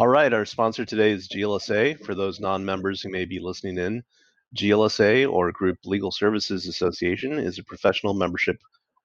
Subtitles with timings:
[0.00, 2.02] All right, our sponsor today is GLSA.
[2.06, 4.02] For those non members who may be listening in,
[4.56, 8.56] GLSA, or Group Legal Services Association, is a professional membership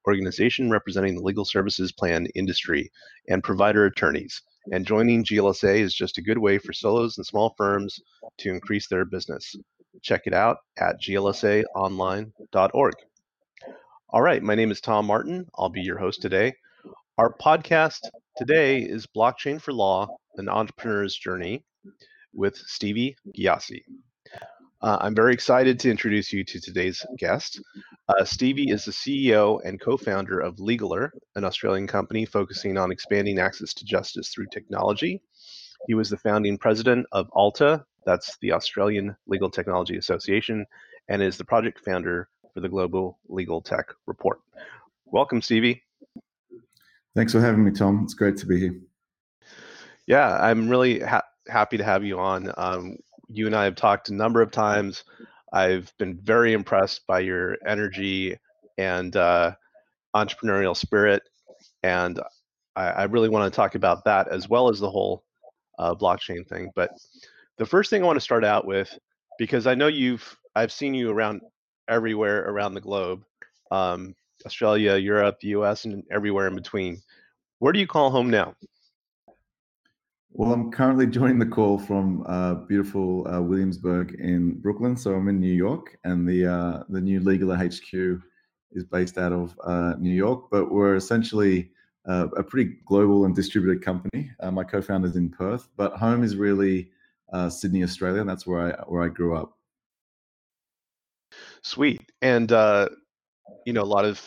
[0.08, 2.90] organization representing the legal services plan industry
[3.28, 4.42] and provider attorneys.
[4.72, 8.00] And joining GLSA is just a good way for solos and small firms
[8.38, 9.54] to increase their business.
[10.02, 12.94] Check it out at glsaonline.org.
[14.12, 15.46] All right, my name is Tom Martin.
[15.58, 16.54] I'll be your host today.
[17.18, 18.00] Our podcast
[18.36, 21.64] today is Blockchain for Law An Entrepreneur's Journey
[22.34, 23.84] with Stevie Ghiassi.
[24.82, 27.62] Uh, I'm very excited to introduce you to today's guest.
[28.10, 32.92] Uh, Stevie is the CEO and co founder of Legaler, an Australian company focusing on
[32.92, 35.22] expanding access to justice through technology.
[35.88, 40.66] He was the founding president of ALTA, that's the Australian Legal Technology Association,
[41.08, 44.40] and is the project founder for the Global Legal Tech Report.
[45.06, 45.85] Welcome, Stevie.
[47.16, 48.02] Thanks for having me, Tom.
[48.04, 48.76] It's great to be here.
[50.06, 52.52] Yeah, I'm really ha- happy to have you on.
[52.58, 52.98] Um,
[53.30, 55.06] you and I have talked a number of times.
[55.54, 58.38] I've been very impressed by your energy
[58.78, 59.54] and uh,
[60.14, 61.24] entrepreneurial spirit,
[61.84, 62.20] and
[62.76, 65.24] I, I, really want to talk about that as well as the whole
[65.80, 66.70] uh, blockchain thing.
[66.76, 66.92] But
[67.58, 69.00] the first thing I want to start out with,
[69.40, 71.42] because I know you've, I've seen you around
[71.88, 73.24] everywhere around the globe,
[73.72, 74.14] um,
[74.46, 77.02] Australia, Europe, U.S., and everywhere in between.
[77.66, 78.54] Where do you call home now?
[80.30, 84.96] Well, I'm currently joining the call from uh, beautiful uh, Williamsburg in Brooklyn.
[84.96, 88.22] So I'm in New York, and the uh, the new Legal HQ
[88.74, 90.52] is based out of uh, New York.
[90.52, 91.72] But we're essentially
[92.08, 94.30] uh, a pretty global and distributed company.
[94.42, 96.92] Uh, my co-founder is in Perth, but home is really
[97.50, 99.58] Sydney, Australia, and that's where I where I grew up.
[101.64, 104.22] Sweet, and you know, a lot of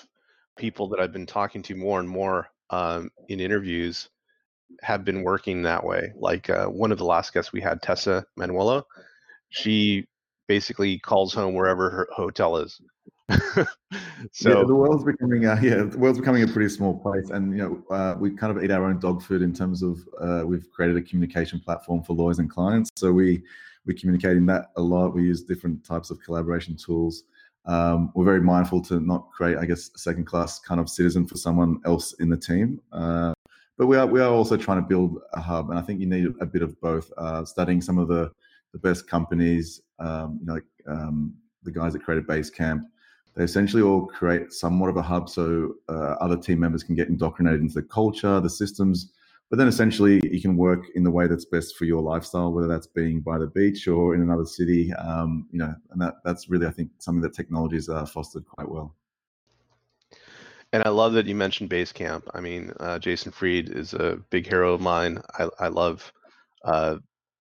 [0.57, 4.09] people that I've been talking to more and more um, in interviews
[4.83, 6.13] have been working that way.
[6.17, 8.83] Like uh, one of the last guests we had, Tessa Manuelo,
[9.51, 10.07] she
[10.47, 12.81] basically calls home wherever her hotel is.
[14.33, 17.53] so yeah, the world's becoming uh, yeah the world's becoming a pretty small place and
[17.53, 20.43] you know uh, we kind of eat our own dog food in terms of uh,
[20.47, 23.43] we've created a communication platform for lawyers and clients so we
[23.85, 27.25] we communicate in that a lot we use different types of collaboration tools
[27.69, 31.27] um, we're very mindful to not create i guess a second class kind of citizen
[31.27, 33.33] for someone else in the team uh,
[33.79, 36.07] but we are we are also trying to build a hub, and I think you
[36.07, 37.11] need a bit of both.
[37.17, 38.31] Uh, studying some of the
[38.73, 42.83] the best companies, um, you know, like, um, the guys that created Basecamp,
[43.35, 47.09] they essentially all create somewhat of a hub so uh, other team members can get
[47.09, 49.13] indoctrinated into the culture, the systems.
[49.51, 52.69] But then essentially, you can work in the way that's best for your lifestyle, whether
[52.69, 54.93] that's being by the beach or in another city.
[54.93, 58.45] Um, you know, and that that's really, I think, something that technology has uh, fostered
[58.47, 58.95] quite well.
[60.73, 62.25] And I love that you mentioned Basecamp.
[62.35, 65.23] I mean, uh, Jason Fried is a big hero of mine.
[65.39, 66.13] I, I love
[66.63, 66.97] uh,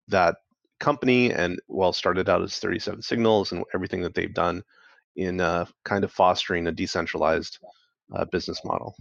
[0.10, 0.36] that
[0.82, 4.62] company and well started out as 37 Signals and everything that they've done
[5.16, 7.60] in uh, kind of fostering a decentralized
[8.14, 8.96] uh, business model.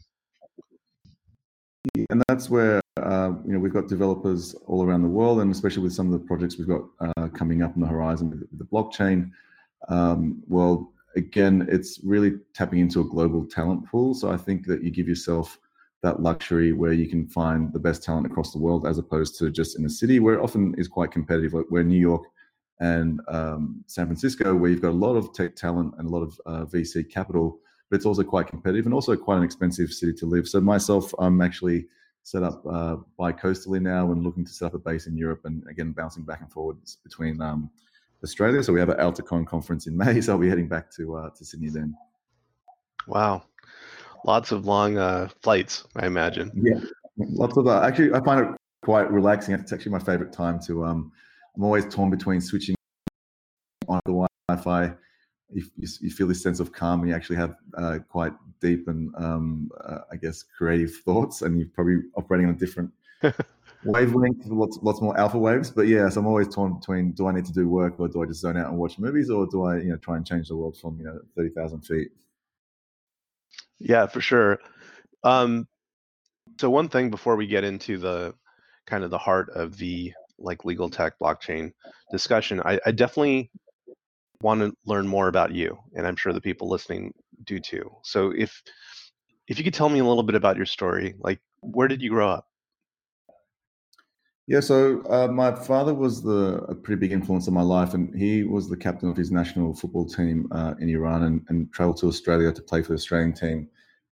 [2.11, 5.83] And that's where uh, you know we've got developers all around the world, and especially
[5.83, 8.59] with some of the projects we've got uh, coming up on the horizon with, with
[8.59, 9.31] the blockchain
[9.89, 14.15] um, world again, it's really tapping into a global talent pool.
[14.15, 15.59] So I think that you give yourself
[16.03, 19.51] that luxury where you can find the best talent across the world as opposed to
[19.51, 22.25] just in a city where it often is quite competitive, like where New York
[22.81, 26.23] and um, San Francisco, where you've got a lot of tech talent and a lot
[26.23, 27.59] of uh, VC capital,
[27.95, 30.49] but it's also quite competitive and also quite an expensive city to live.
[30.49, 31.87] So myself, I'm actually
[32.25, 35.63] set up uh, bi-coastally now and looking to set up a base in Europe and
[35.71, 37.71] again bouncing back and forwards between um,
[38.25, 38.65] Australia.
[38.65, 40.21] So we have an AltaCon conference in May.
[40.21, 41.95] So I'll be heading back to uh, to Sydney then.
[43.07, 43.45] Wow,
[44.25, 46.51] lots of long uh, flights, I imagine.
[46.53, 46.81] Yeah,
[47.17, 47.69] lots of.
[47.69, 48.49] Uh, actually, I find it
[48.83, 49.55] quite relaxing.
[49.55, 50.85] It's actually my favorite time to.
[50.85, 51.13] Um,
[51.55, 52.75] I'm always torn between switching
[53.87, 54.95] on the Wi-Fi.
[55.53, 57.01] You, you, you feel this sense of calm.
[57.01, 61.59] And you actually have uh, quite deep and um, uh, I guess creative thoughts, and
[61.59, 62.91] you're probably operating on a different
[63.85, 65.71] wavelength, lots lots more alpha waves.
[65.71, 68.23] But yeah, so I'm always torn between do I need to do work or do
[68.23, 70.49] I just zone out and watch movies or do I you know try and change
[70.49, 72.09] the world from you know thirty thousand feet?
[73.79, 74.59] Yeah, for sure.
[75.23, 75.69] Um,
[76.59, 78.35] so one thing before we get into the
[78.87, 81.73] kind of the heart of the like legal tech blockchain
[82.11, 83.51] discussion, I, I definitely
[84.45, 87.13] want to learn more about you, and I'm sure the people listening
[87.45, 87.87] do too.
[88.03, 88.63] So if
[89.49, 92.11] if you could tell me a little bit about your story, like where did you
[92.11, 92.47] grow up?
[94.47, 98.15] Yeah, so uh, my father was the a pretty big influence in my life, and
[98.15, 101.99] he was the captain of his national football team uh, in Iran, and, and traveled
[102.01, 103.69] to Australia to play for the Australian team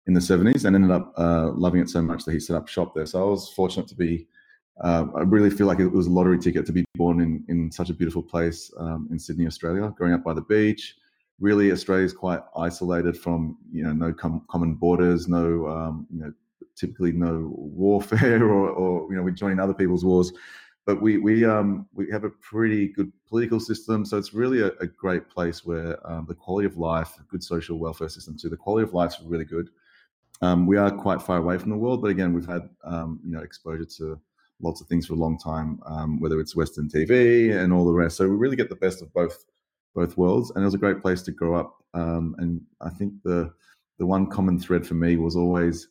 [0.06, 2.66] in the seventies, and ended up uh, loving it so much that he set up
[2.66, 3.06] shop there.
[3.06, 4.26] So I was fortunate to be
[4.82, 7.70] uh, I really feel like it was a lottery ticket to be born in, in
[7.70, 10.96] such a beautiful place um, in Sydney, Australia, growing up by the beach.
[11.38, 16.20] Really, Australia is quite isolated from, you know, no com- common borders, no, um, you
[16.20, 16.32] know,
[16.74, 20.32] typically no warfare or, or, you know, we're joining other people's wars.
[20.84, 24.72] But we we um, we have a pretty good political system, so it's really a,
[24.80, 28.48] a great place where um, the quality of life, good social welfare system too.
[28.48, 29.70] The quality of life is really good.
[30.40, 33.30] Um, we are quite far away from the world, but again, we've had um, you
[33.30, 34.20] know exposure to
[34.62, 37.92] lots of things for a long time, um, whether it's Western TV and all the
[37.92, 38.16] rest.
[38.16, 39.44] So we really get the best of both
[39.94, 41.76] both worlds, and it was a great place to grow up.
[41.94, 43.52] Um, and I think the
[43.98, 45.88] the one common thread for me was always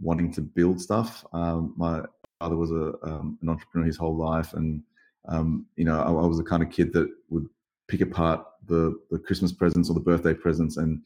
[0.00, 1.24] wanting to build stuff.
[1.32, 2.02] Um, my
[2.40, 4.82] father was a um, an entrepreneur his whole life, and
[5.28, 7.48] um, you know I, I, was the kind of kid that would
[7.88, 11.00] pick apart the the Christmas presents or the birthday presents and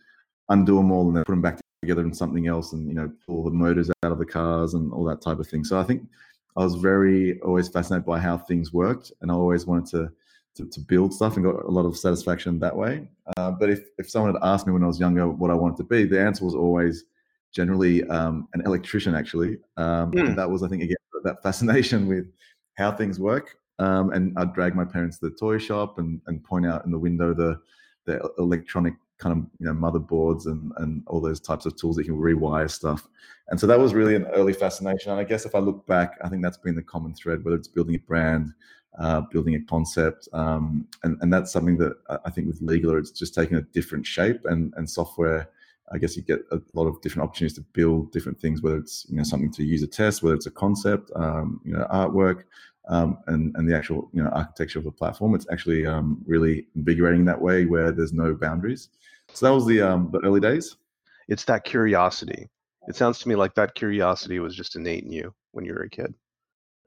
[0.49, 3.11] undo them all and then put them back together in something else, and you know
[3.27, 5.65] pull the motors out of the cars and all that type of thing.
[5.65, 6.03] So I think
[6.59, 10.13] I was very always fascinated by how things worked, and I always wanted to
[10.57, 13.09] to, to build stuff and got a lot of satisfaction that way.
[13.37, 15.77] Uh, but if if someone had asked me when I was younger what I wanted
[15.79, 17.05] to be, the answer was always
[17.53, 19.15] generally um, an electrician.
[19.15, 20.35] Actually, um, mm.
[20.35, 22.27] that was I think again that fascination with
[22.77, 23.57] how things work.
[23.79, 26.91] Um, and I'd drag my parents to the toy shop and, and point out in
[26.91, 27.61] the window the
[28.07, 32.07] the electronic kind of you know motherboards and and all those types of tools that
[32.07, 33.09] you can rewire stuff
[33.49, 36.19] and so that was really an early fascination and i guess if i look back
[36.23, 38.53] i think that's been the common thread whether it's building a brand
[38.99, 41.95] uh, building a concept um, and, and that's something that
[42.25, 45.51] i think with Legaler it's just taken a different shape and and software
[45.93, 49.07] i guess you get a lot of different opportunities to build different things whether it's
[49.09, 52.45] you know something to use a test whether it's a concept um, you know artwork
[52.89, 55.35] um, and and the actual you know architecture of the platform.
[55.35, 58.89] It's actually um, really invigorating that way, where there's no boundaries.
[59.39, 60.77] So that was the um, the early days.
[61.29, 62.49] It's that curiosity.
[62.89, 65.83] It sounds to me like that curiosity was just innate in you when you were
[65.83, 66.13] a kid.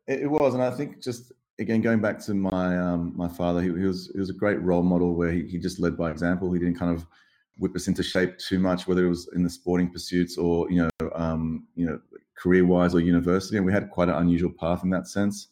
[0.05, 3.61] It, it was, and I think just again going back to my um, my father,
[3.61, 6.11] he, he, was he was a great role model where he, he just led by
[6.11, 6.51] example.
[6.51, 7.07] He didn't kind of
[7.57, 10.81] whip us into shape too much, whether it was in the sporting pursuits or you
[10.83, 12.01] know um, you know
[12.37, 13.55] career wise or university.
[13.55, 15.47] And we had quite an unusual path in that sense.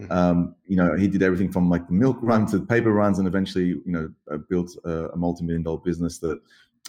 [0.00, 0.12] Mm-hmm.
[0.12, 3.66] Um, you know, he did everything from like milk run to paper runs, and eventually,
[3.66, 6.40] you know, uh, built a, a multi-million dollar business that,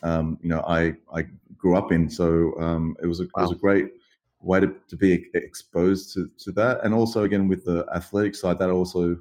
[0.03, 1.27] um, you know, I I
[1.57, 2.09] grew up in.
[2.09, 3.29] So um, it was a, wow.
[3.37, 3.91] it was a great
[4.39, 8.57] way to, to be exposed to, to that, and also again with the athletic side,
[8.59, 9.17] that also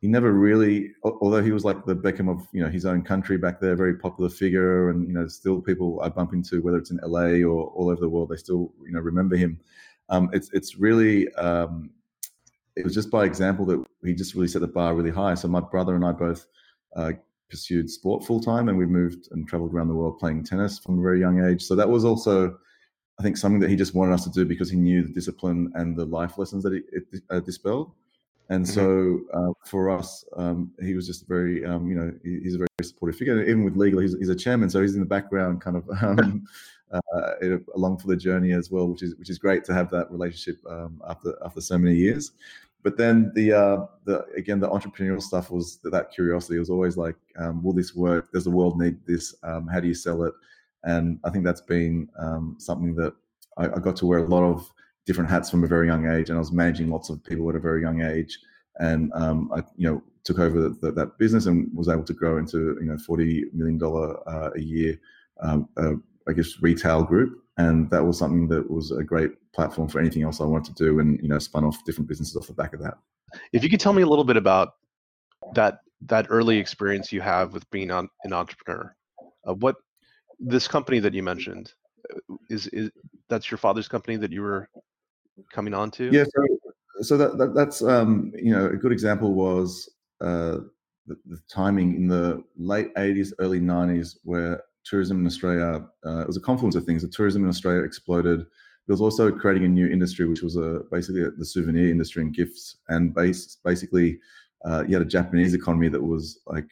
[0.00, 3.38] he never really, although he was like the Beckham of you know his own country
[3.38, 6.90] back there, very popular figure, and you know still people I bump into whether it's
[6.90, 9.58] in LA or all over the world, they still you know remember him.
[10.08, 11.90] Um, it's it's really um,
[12.76, 15.34] it was just by example that he just really set the bar really high.
[15.34, 16.46] So my brother and I both
[16.94, 17.12] uh,
[17.48, 20.98] pursued sport full time, and we moved and traveled around the world playing tennis from
[20.98, 21.62] a very young age.
[21.62, 22.58] So that was also,
[23.18, 25.72] I think, something that he just wanted us to do because he knew the discipline
[25.74, 27.92] and the life lessons that it, it uh, dispelled.
[28.48, 28.74] And mm-hmm.
[28.74, 32.68] so uh, for us, um, he was just very, um, you know, he's a very
[32.82, 33.42] supportive figure.
[33.42, 36.46] Even with Legaler, he's, he's, a chairman, so he's in the background, kind of um,
[36.92, 40.10] uh, along for the journey as well, which is which is great to have that
[40.12, 42.32] relationship um, after after so many years
[42.86, 46.96] but then the uh, the again the entrepreneurial stuff was that curiosity it was always
[46.96, 48.30] like um, will this work?
[48.30, 49.34] Does the world need this?
[49.42, 50.32] Um, how do you sell it?
[50.84, 53.12] And i think that's been um, something that
[53.56, 54.70] I, I, got to wear a lot of
[55.04, 57.56] different hats from a very young age and i was managing lots of people at
[57.56, 58.38] a very young age.
[58.78, 62.12] And um, i you know took over the, the, that business and was able to
[62.20, 65.00] grow into you know 40 million dollar uh, a year
[65.40, 65.94] um, uh,
[66.28, 70.22] i guess retail group and that was something that was a great platform for anything
[70.22, 72.74] else I wanted to do, and you know, spun off different businesses off the back
[72.74, 72.94] of that.
[73.52, 74.74] If you could tell me a little bit about
[75.54, 78.94] that that early experience you have with being on, an entrepreneur,
[79.48, 79.76] uh, what
[80.38, 81.72] this company that you mentioned
[82.12, 82.90] uh, is is
[83.28, 84.68] that's your father's company that you were
[85.52, 86.10] coming on to?
[86.12, 86.72] Yeah, so,
[87.02, 89.88] so that, that that's um, you know a good example was
[90.20, 90.58] uh,
[91.06, 96.26] the, the timing in the late 80s, early 90s, where tourism in Australia, uh, it
[96.26, 97.02] was a confluence of things.
[97.02, 98.40] The tourism in Australia exploded.
[98.40, 102.22] It was also creating a new industry, which was a, basically a, the souvenir industry
[102.22, 102.76] and gifts.
[102.88, 104.18] And base, basically,
[104.64, 106.66] uh, you had a Japanese economy that was like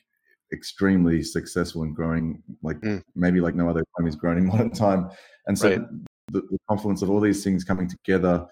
[0.53, 3.03] extremely successful and growing, like mm.
[3.17, 5.11] maybe like no other economy has grown in modern time.
[5.47, 5.81] And so right.
[6.31, 8.47] the, the, confluence of all these things coming together,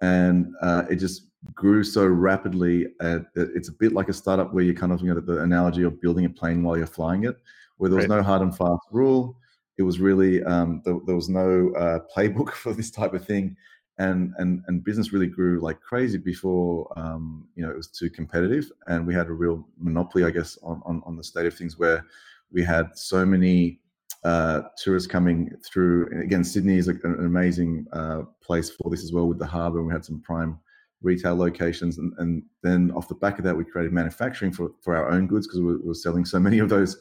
[0.00, 2.86] and uh, it just grew so rapidly.
[3.00, 6.00] it's a bit like a startup where you're kind of, you know, the analogy of
[6.00, 7.36] building a plane while you're flying it
[7.80, 8.16] where there was right.
[8.16, 9.38] no hard and fast rule.
[9.78, 13.56] It was really um, there, there, was no uh, playbook for this type of thing,
[13.96, 18.10] and and and business really grew like crazy before um, you know it was too
[18.10, 21.54] competitive, and we had a real monopoly, I guess, on on, on the state of
[21.54, 22.04] things where
[22.52, 23.80] we had so many
[24.24, 26.20] uh, tourists coming through.
[26.22, 29.86] again, Sydney is an amazing uh, place for this as well with the harbour, and
[29.86, 30.60] we had some prime
[31.00, 31.96] retail locations.
[31.96, 35.26] And, and, then off the back of that, we created manufacturing for, for our own
[35.26, 36.98] goods because we, we, were selling so many of those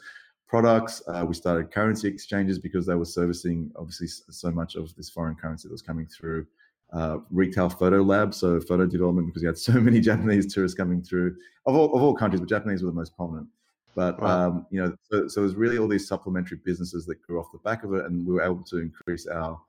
[0.50, 1.02] products.
[1.08, 5.36] Uh, we started currency exchanges because they were servicing obviously so much of this foreign
[5.36, 6.46] currency that was coming through.
[6.92, 11.04] Uh, retail photo lab, so photo development because we had so many Japanese tourists coming
[11.04, 11.36] through
[11.68, 13.48] of all, of all countries, but Japanese were the most prominent.
[13.96, 14.48] But wow.
[14.48, 17.52] um, you know, so, so it was really all these supplementary businesses that grew off
[17.52, 19.60] the back of it, and we were able to increase our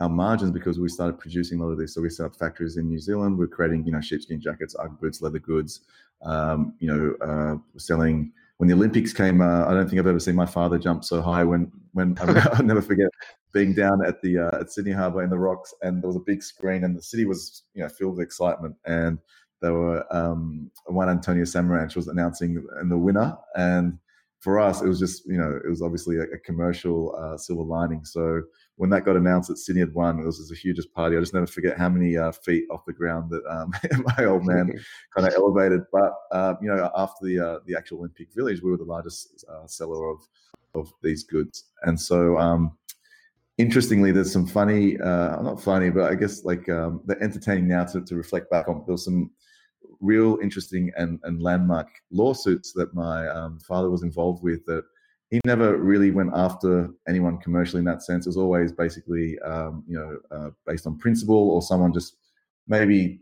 [0.00, 1.94] our margins because we started producing a lot of this.
[1.94, 3.38] So we set up factories in New Zealand.
[3.38, 5.82] We're creating, you know, sheepskin jackets, UGG boots, leather goods.
[6.22, 9.40] Um, you know, uh, selling when the Olympics came.
[9.40, 11.44] Uh, I don't think I've ever seen my father jump so high.
[11.44, 13.08] When when I'll never forget
[13.52, 16.20] being down at the uh, at Sydney Harbour in the rocks, and there was a
[16.20, 19.18] big screen, and the city was you know filled with excitement, and
[19.60, 23.98] there were um, Juan Antonio Samaranch was announcing and the winner, and
[24.44, 27.62] for us it was just you know it was obviously a, a commercial uh, silver
[27.62, 28.04] lining.
[28.04, 28.42] So
[28.76, 31.16] when that got announced that Sydney had won, it was, the hugest party.
[31.16, 33.72] I just never forget how many uh, feet off the ground that um,
[34.18, 34.70] my old man
[35.16, 35.80] kind of elevated.
[35.90, 39.46] But uh, you know, after the uh, the actual Olympic Village, we were the largest
[39.50, 40.18] uh, seller of
[40.74, 42.38] of these goods, and so.
[42.38, 42.76] Um,
[43.56, 47.84] interestingly, there's some funny, uh, not funny, but I guess like um, they're entertaining now
[47.84, 48.82] to, to reflect back on.
[48.84, 49.30] There was some
[50.00, 54.84] real interesting and, and landmark lawsuits that my um, father was involved with that
[55.30, 58.26] he never really went after anyone commercially in that sense.
[58.26, 62.16] It was always basically, um, you know, uh, based on principle or someone just
[62.68, 63.20] maybe,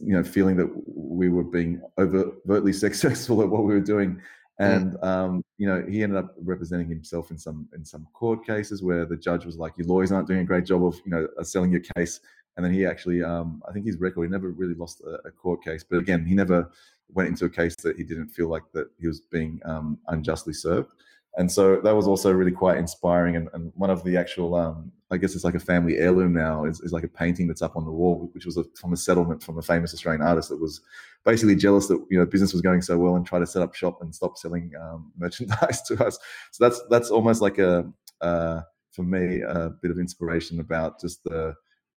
[0.00, 4.20] you know, feeling that we were being overtly successful at what we were doing.
[4.58, 8.82] And um, you know, he ended up representing himself in some in some court cases
[8.82, 11.28] where the judge was like, "Your lawyers aren't doing a great job of you know
[11.38, 12.18] uh, selling your case."
[12.58, 15.30] And then he actually, um, I think his record, he never really lost a, a,
[15.30, 15.82] court case.
[15.88, 16.70] But again, he never
[17.08, 20.52] went into a case that he didn't feel like that he was being um, unjustly
[20.52, 20.92] served
[21.38, 23.36] and so that was also really quite inspiring.
[23.36, 26.64] And, and one of the actual, um, I guess it's like a family heirloom now,
[26.64, 28.96] is, is like a painting that's up on the wall, which was a, from a
[28.96, 30.80] settlement from a famous Australian artist that was
[31.24, 33.74] basically jealous that you know business was going so well and tried to set up
[33.74, 36.18] shop and stop selling um, merchandise to us.
[36.50, 37.88] So that's that's almost like a
[38.20, 41.54] uh, for me a bit of inspiration about just the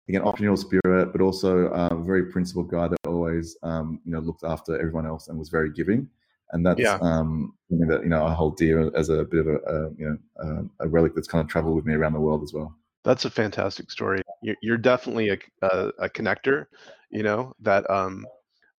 [0.08, 4.44] again entrepreneurial spirit, but also a very principled guy that always um, you know looked
[4.44, 6.08] after everyone else and was very giving
[6.52, 6.98] and that's yeah.
[7.00, 10.08] um, something that you know I hold dear as a bit of a, a you
[10.08, 12.74] know a, a, relic that's kind of traveled with me around the world as well.
[13.04, 14.20] That's a fantastic story.
[14.42, 16.66] You're, you're definitely a, a, a, connector,
[17.10, 18.26] you know, that um,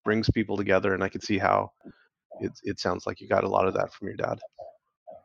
[0.05, 1.71] brings people together, and I can see how
[2.39, 4.39] it it sounds like you got a lot of that from your dad.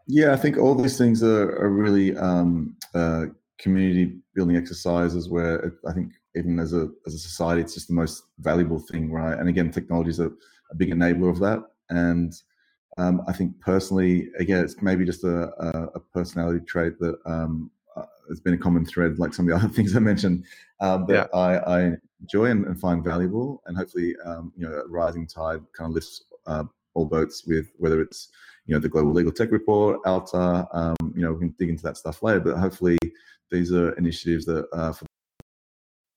[0.07, 3.27] Yeah, I think all these things are, are really um, uh,
[3.59, 7.89] community building exercises where it, I think even as a as a society, it's just
[7.89, 9.39] the most valuable thing, right?
[9.39, 10.31] And again, technology is a,
[10.71, 11.63] a big enabler of that.
[11.91, 12.35] And
[12.99, 15.51] um, I think personally, again, it's maybe just a,
[15.95, 19.57] a personality trait that um, uh, has been a common thread, like some of the
[19.65, 20.45] other things I mentioned,
[20.81, 21.39] um, that yeah.
[21.39, 23.63] I, I, enjoy and, and, find valuable.
[23.67, 27.71] And hopefully, um, you know, a rising tide kind of lifts uh, all boats with
[27.77, 28.31] whether it's,
[28.65, 31.83] you know, the Global Legal Tech Report, ALTA, um, you know, we can dig into
[31.83, 32.41] that stuff later.
[32.41, 32.97] But hopefully,
[33.51, 35.07] these are initiatives that, uh, for,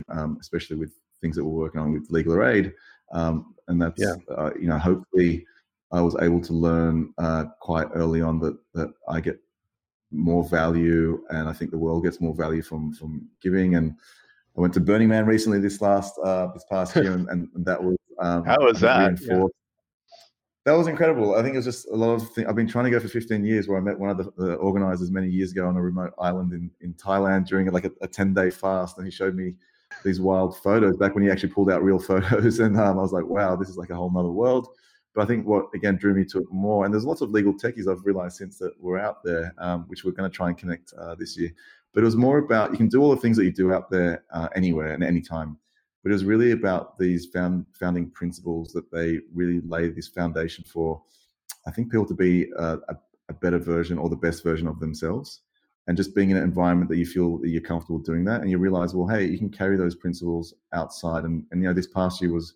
[0.09, 2.73] um, especially with things that we're working on with legal aid,
[3.11, 4.15] um, and that's, yeah.
[4.35, 5.45] uh, you know, hopefully
[5.91, 9.39] I was able to learn uh, quite early on that that I get
[10.11, 13.75] more value, and I think the world gets more value from from giving.
[13.75, 13.95] And
[14.57, 17.83] I went to Burning Man recently this last uh, this past year, and, and that
[17.83, 19.19] was um, how was that?
[19.21, 19.45] Yeah.
[20.69, 21.33] That was incredible.
[21.33, 22.45] I think it was just a lot of things.
[22.47, 23.67] I've been trying to go for 15 years.
[23.67, 26.53] Where I met one of the, the organizers many years ago on a remote island
[26.53, 29.55] in in Thailand during like a, a 10 day fast, and he showed me
[30.05, 33.11] these wild photos back when he actually pulled out real photos, and um, I was
[33.11, 34.67] like, wow, this is like a whole nother world.
[35.15, 37.55] But I think what again drew me to it more, and there's lots of legal
[37.55, 40.57] techies I've realized since that were out there, um, which we're going to try and
[40.57, 41.51] connect uh, this year.
[41.95, 43.89] But it was more about you can do all the things that you do out
[43.89, 45.57] there uh, anywhere and anytime.
[46.03, 50.63] But it was really about these found, founding principles that they really lay this foundation
[50.63, 51.01] for.
[51.67, 52.97] I think people to be a, a,
[53.29, 55.41] a better version or the best version of themselves
[55.87, 58.49] and just being in an environment that you feel that you're comfortable doing that and
[58.49, 61.87] you realize well hey you can carry those principles outside and, and you know this
[61.87, 62.53] past year was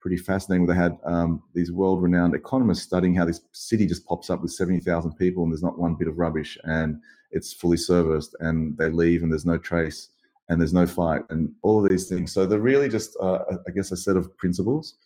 [0.00, 0.66] pretty fascinating.
[0.66, 4.52] Where they had um, these world-renowned economists studying how this city just pops up with
[4.52, 8.76] seventy thousand people and there's not one bit of rubbish and it's fully serviced and
[8.76, 10.08] they leave and there's no trace
[10.48, 12.32] and there's no fight and all of these things.
[12.32, 14.96] So they're really just, uh, I guess, a set of principles.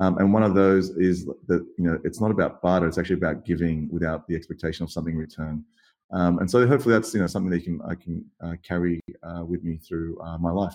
[0.00, 3.16] Um, and one of those is that you know it's not about barter; it's actually
[3.16, 5.64] about giving without the expectation of something in return.
[6.12, 9.44] Um, and so hopefully that's you know something that can, I can uh, carry uh,
[9.46, 10.74] with me through uh, my life.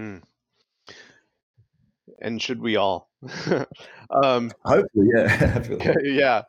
[0.00, 0.22] Mm
[2.20, 3.10] and should we all?
[4.10, 5.62] um, Hopefully, yeah.
[6.02, 6.42] yeah.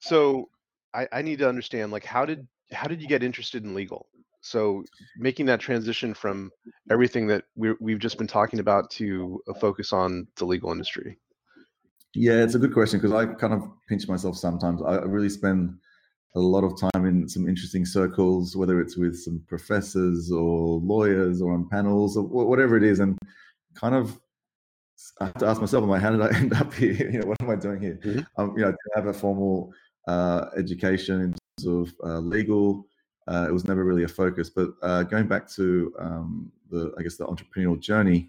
[0.00, 0.48] So
[0.94, 4.08] I, I need to understand, like, how did how did you get interested in legal?
[4.40, 4.84] So
[5.16, 6.50] making that transition from
[6.90, 11.18] everything that we we've just been talking about to a focus on the legal industry.
[12.14, 14.80] Yeah, it's a good question because I kind of pinch myself sometimes.
[14.82, 15.76] I really spend
[16.34, 21.42] a lot of time in some interesting circles, whether it's with some professors or lawyers
[21.42, 23.18] or on panels or whatever it is, and
[23.74, 24.18] kind of
[25.20, 27.10] I have to ask myself, am I, how did I end up here?
[27.10, 28.00] You know, what am I doing here?
[28.04, 28.40] Mm-hmm.
[28.40, 29.72] Um, you know, to have a formal
[30.06, 32.87] uh, education in terms of uh, legal,
[33.28, 34.48] uh, it was never really a focus.
[34.48, 38.28] But uh, going back to um, the, I guess, the entrepreneurial journey,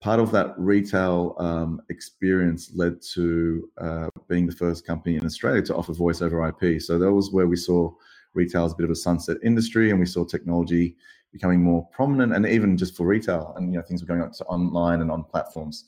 [0.00, 5.62] part of that retail um, experience led to uh, being the first company in Australia
[5.62, 6.80] to offer voice over IP.
[6.80, 7.92] So that was where we saw
[8.34, 10.96] retail as a bit of a sunset industry, and we saw technology
[11.32, 14.32] becoming more prominent, and even just for retail, and you know things were going up
[14.32, 15.84] to online and on platforms.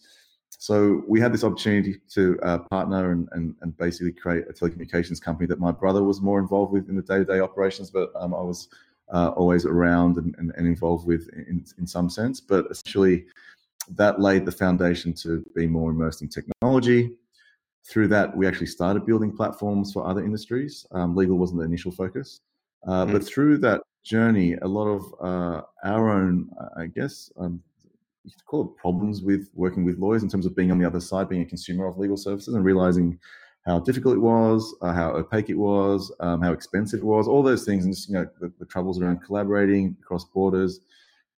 [0.59, 5.21] So we had this opportunity to uh, partner and, and, and basically create a telecommunications
[5.21, 8.41] company that my brother was more involved with in the day-to-day operations, but um, I
[8.41, 8.69] was
[9.13, 12.41] uh, always around and, and, and, involved with in, in some sense.
[12.41, 13.27] But essentially,
[13.91, 17.13] that laid the foundation to be more immersed in technology.
[17.85, 20.87] Through that, we actually started building platforms for other industries.
[20.91, 22.41] Um, legal wasn't the initial focus,
[22.87, 23.13] uh, mm-hmm.
[23.13, 27.63] but through that journey, a lot of uh, our own, I guess, um,
[28.27, 31.01] you call it problems with working with lawyers in terms of being on the other
[31.01, 33.19] side, being a consumer of legal services, and realizing
[33.65, 37.43] how difficult it was, uh, how opaque it was, um, how expensive it was, all
[37.43, 40.81] those things, and just you know the, the troubles around collaborating across borders.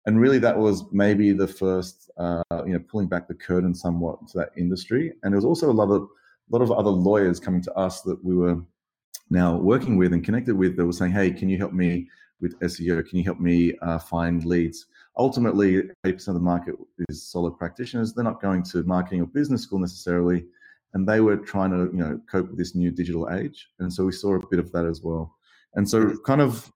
[0.05, 4.27] And really that was maybe the first uh, you know pulling back the curtain somewhat
[4.29, 5.13] to that industry.
[5.23, 8.01] And there was also a lot of a lot of other lawyers coming to us
[8.01, 8.59] that we were
[9.29, 12.07] now working with and connected with that were saying hey can you help me
[12.41, 14.87] with seo can you help me uh, find leads
[15.19, 16.75] ultimately 80% of the market
[17.09, 18.13] is solo practitioners.
[18.13, 20.45] They're not going to marketing or business school necessarily
[20.93, 24.05] and they were trying to you know cope with this new digital age and so
[24.05, 25.35] we saw a bit of that as well.
[25.75, 26.71] And so, kind of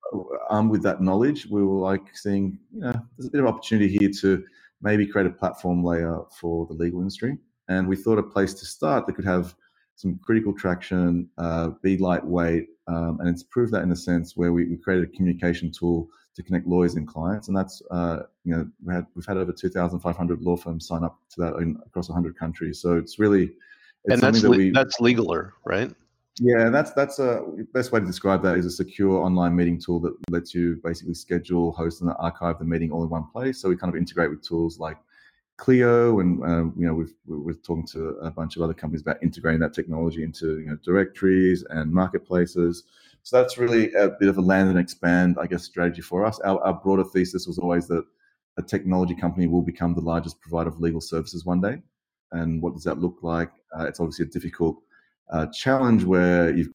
[0.48, 3.88] armed with that knowledge, we were like seeing, you know, there's a bit of opportunity
[3.88, 4.44] here to
[4.82, 7.38] maybe create a platform layer for the legal industry.
[7.68, 9.54] And we thought a place to start that could have
[9.96, 14.52] some critical traction, uh, be lightweight, um, and it's proved that in a sense where
[14.52, 18.54] we, we, created a communication tool to connect lawyers and clients, and that's uh, you
[18.54, 22.08] know we had, we've had over 2,500 law firms sign up to that in, across
[22.08, 22.80] 100 countries.
[22.80, 23.52] So it's really
[24.04, 25.90] it's and that's that we, that's legaler, right?
[26.40, 30.00] Yeah, that's that's a best way to describe that is a secure online meeting tool
[30.00, 33.60] that lets you basically schedule, host, and archive the meeting all in one place.
[33.60, 34.98] So we kind of integrate with tools like
[35.56, 39.22] Clio, and uh, you know we've we're talking to a bunch of other companies about
[39.22, 42.82] integrating that technology into you know directories and marketplaces.
[43.24, 46.38] So that's really a bit of a land and expand, I guess, strategy for us.
[46.40, 48.04] Our, our broader thesis was always that
[48.58, 51.82] a technology company will become the largest provider of legal services one day.
[52.32, 53.50] And what does that look like?
[53.76, 54.76] Uh, it's obviously a difficult
[55.32, 56.70] uh, challenge where you've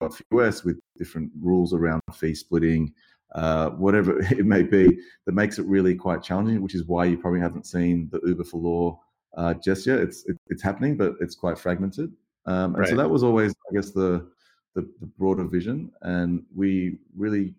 [0.00, 2.94] got US with different rules around fee splitting,
[3.34, 6.62] uh, whatever it may be, that makes it really quite challenging.
[6.62, 9.00] Which is why you probably haven't seen the Uber for Law
[9.36, 9.98] uh, just yet.
[9.98, 12.10] It's it, it's happening, but it's quite fragmented.
[12.46, 12.88] Um, and right.
[12.88, 14.26] so that was always, I guess, the,
[14.74, 17.54] the, the broader vision, and we really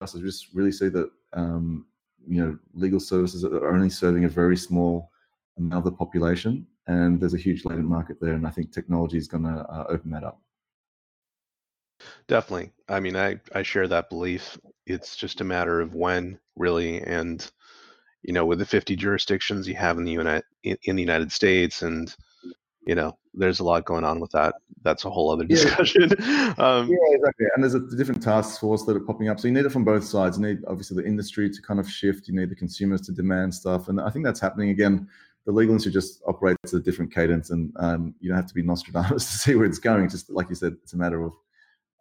[0.00, 1.86] us just really see that um,
[2.26, 5.10] you know legal services are only serving a very small
[5.58, 8.34] amount of the population, and there's a huge latent market there.
[8.34, 10.40] And I think technology is going to uh, open that up.
[12.28, 12.72] Definitely.
[12.88, 14.58] I mean, I I share that belief.
[14.86, 17.50] It's just a matter of when, really, and
[18.22, 21.82] you know, with the 50 jurisdictions you have in the United in the United States,
[21.82, 22.14] and
[22.86, 24.54] you know, there's a lot going on with that.
[24.82, 26.10] That's a whole other discussion.
[26.20, 27.46] Yeah, um, yeah exactly.
[27.54, 29.40] And there's a different task force that are popping up.
[29.40, 30.38] So you need it from both sides.
[30.38, 32.28] You need obviously the industry to kind of shift.
[32.28, 35.08] You need the consumers to demand stuff, and I think that's happening again
[35.46, 38.54] the legal industry just operates at a different cadence, and um, you don't have to
[38.54, 40.08] be Nostradamus to see where it's going.
[40.08, 41.32] just like you said, it's a matter of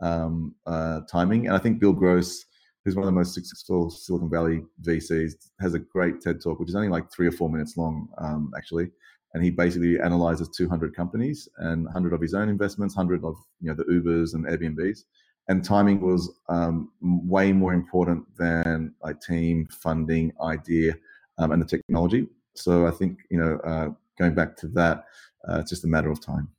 [0.01, 1.45] um, uh, timing.
[1.47, 2.45] And I think Bill Gross,
[2.83, 6.69] who's one of the most successful Silicon Valley VCs, has a great TED talk, which
[6.69, 8.89] is only like three or four minutes long, um, actually.
[9.35, 13.69] And he basically analyzes 200 companies and 100 of his own investments, 100 of you
[13.69, 15.03] know the Ubers and Airbnbs.
[15.49, 20.95] And timing was um, way more important than like team funding, idea,
[21.37, 25.05] um, and the technology so I think you know, uh, going back to that,
[25.47, 26.49] uh, it's just a matter of time.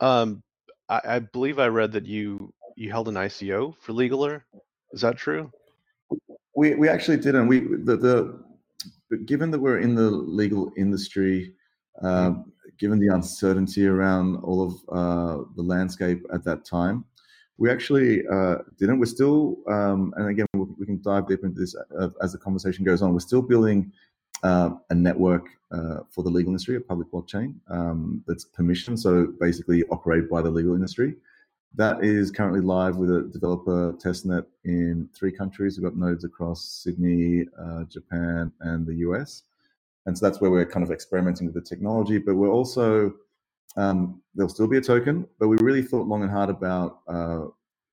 [0.00, 0.42] Um,
[0.88, 4.42] I, I, believe I read that you you held an ICO for Legaler.
[4.92, 5.50] Is that true?
[6.54, 7.46] We we actually didn't.
[7.46, 8.44] We the, the
[9.24, 11.54] given that we're in the legal industry,
[12.02, 12.32] uh,
[12.78, 17.04] given the uncertainty around all of uh, the landscape at that time,
[17.56, 18.98] we actually uh, didn't.
[18.98, 22.84] We're still, um, and again, we can dive deep into this uh, as the conversation
[22.84, 23.12] goes on.
[23.12, 23.92] We're still building
[24.42, 29.28] uh, a network uh, for the legal industry, a public blockchain um, that's permissioned, so
[29.40, 31.14] basically operated by the legal industry.
[31.76, 35.76] That is currently live with a developer testnet in three countries.
[35.76, 39.42] We've got nodes across Sydney, uh, Japan, and the US.
[40.06, 42.18] And so that's where we're kind of experimenting with the technology.
[42.18, 43.14] But we're also,
[43.76, 47.46] um, there'll still be a token, but we really thought long and hard about uh,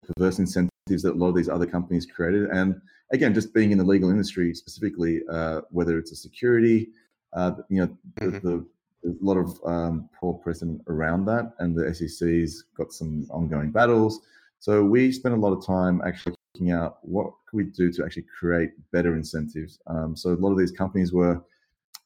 [0.05, 2.49] perverse incentives that a lot of these other companies created.
[2.49, 2.79] And
[3.11, 6.89] again, just being in the legal industry specifically, uh, whether it's a security,
[7.33, 8.31] uh, you know, mm-hmm.
[8.31, 8.65] the, the
[9.03, 13.71] there's a lot of um, poor precedent around that, and the SEC's got some ongoing
[13.71, 14.21] battles.
[14.59, 18.05] So we spent a lot of time actually looking out what could we do to
[18.05, 19.79] actually create better incentives.
[19.87, 21.43] Um, so a lot of these companies were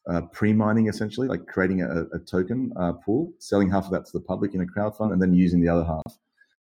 [0.08, 4.12] uh, pre-mining essentially, like creating a, a token uh, pool, selling half of that to
[4.12, 6.18] the public in a crowd fund, and then using the other half.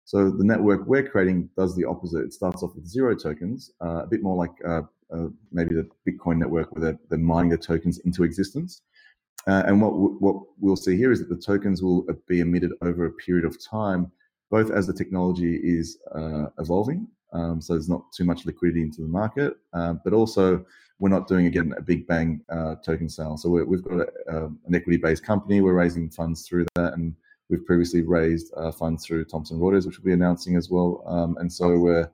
[0.05, 2.25] So the network we're creating does the opposite.
[2.25, 5.88] It starts off with zero tokens, uh, a bit more like uh, uh, maybe the
[6.09, 8.83] Bitcoin network, where they're, they're mining the tokens into existence.
[9.49, 13.07] Uh, and what what we'll see here is that the tokens will be emitted over
[13.07, 14.11] a period of time,
[14.51, 19.03] both as the technology is uh, evolving, um, so there's not too much liquidity into
[19.03, 20.65] the market, uh, but also
[20.99, 23.37] we're not doing again a big bang uh, token sale.
[23.37, 25.61] So we have got a, um, an equity-based company.
[25.61, 27.15] We're raising funds through that, and
[27.49, 31.03] we've previously raised uh, funds through Thomson Reuters, which we'll be announcing as well.
[31.07, 32.11] Um, and so we're,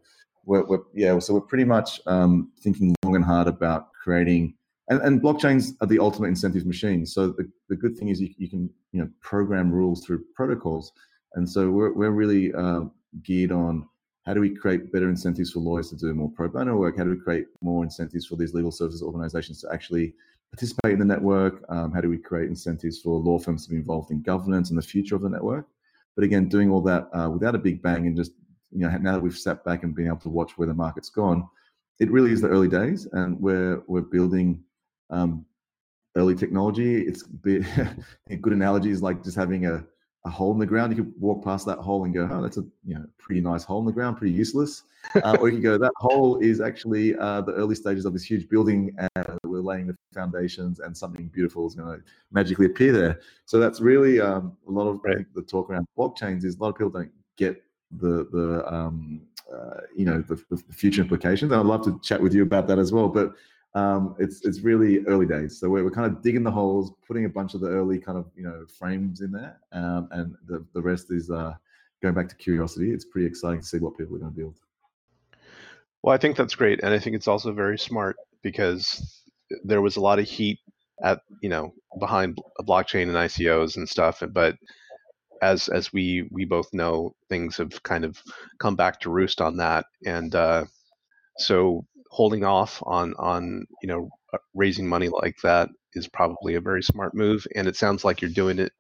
[0.47, 4.55] we're, we're, yeah, so we're pretty much um, thinking long and hard about creating
[4.89, 7.05] and, and blockchains are the ultimate incentives machine.
[7.05, 10.93] So the, the good thing is you, you can you know program rules through protocols,
[11.35, 12.83] and so we're we're really uh,
[13.23, 13.87] geared on
[14.29, 16.99] how do we create better incentives for lawyers to do more pro bono work?
[16.99, 20.15] How do we create more incentives for these legal services organizations to actually
[20.53, 21.65] participate in the network?
[21.71, 24.79] Um, how do we create incentives for law firms to be involved in governance and
[24.79, 25.67] the future of the network?
[26.15, 28.33] But again, doing all that uh, without a big bang and just
[28.71, 31.09] you know now that we've sat back and been able to watch where the market's
[31.09, 31.49] gone,
[31.99, 34.63] it really is the early days, and we're we're building
[35.11, 35.45] um,
[36.17, 37.03] early technology.
[37.03, 37.25] It's
[38.31, 39.85] a good analogy is like just having a,
[40.25, 40.97] a hole in the ground.
[40.97, 43.65] You could walk past that hole and go, "Oh, that's a you know pretty nice
[43.65, 44.83] hole in the ground, pretty useless."
[45.25, 48.25] Uh, or you could go, "That hole is actually uh, the early stages of this
[48.25, 52.93] huge building, and we're laying the foundations, and something beautiful is going to magically appear
[52.93, 55.25] there." So that's really um, a lot of right.
[55.35, 56.45] the talk around blockchains.
[56.45, 60.63] Is a lot of people don't get the the um, uh, you know the, the,
[60.73, 63.09] future implications, and I'd love to chat with you about that as well.
[63.09, 63.35] But
[63.75, 65.59] um, it's it's really early days.
[65.59, 68.19] So we're, we're kind of digging the holes, putting a bunch of the early kind
[68.19, 71.55] of you know frames in there, um, and the the rest is uh,
[72.03, 72.91] going back to curiosity.
[72.91, 74.59] It's pretty exciting to see what people are going to build.
[76.03, 79.23] Well, I think that's great, and I think it's also very smart because
[79.65, 80.59] there was a lot of heat
[81.03, 84.57] at you know behind blockchain and ICOs and stuff, but
[85.43, 88.21] as as we we both know, things have kind of
[88.59, 90.65] come back to roost on that, and uh,
[91.37, 91.85] so
[92.19, 96.83] holding off on on you know uh, raising money like that is probably a very
[96.83, 98.73] smart move and it sounds like you're doing it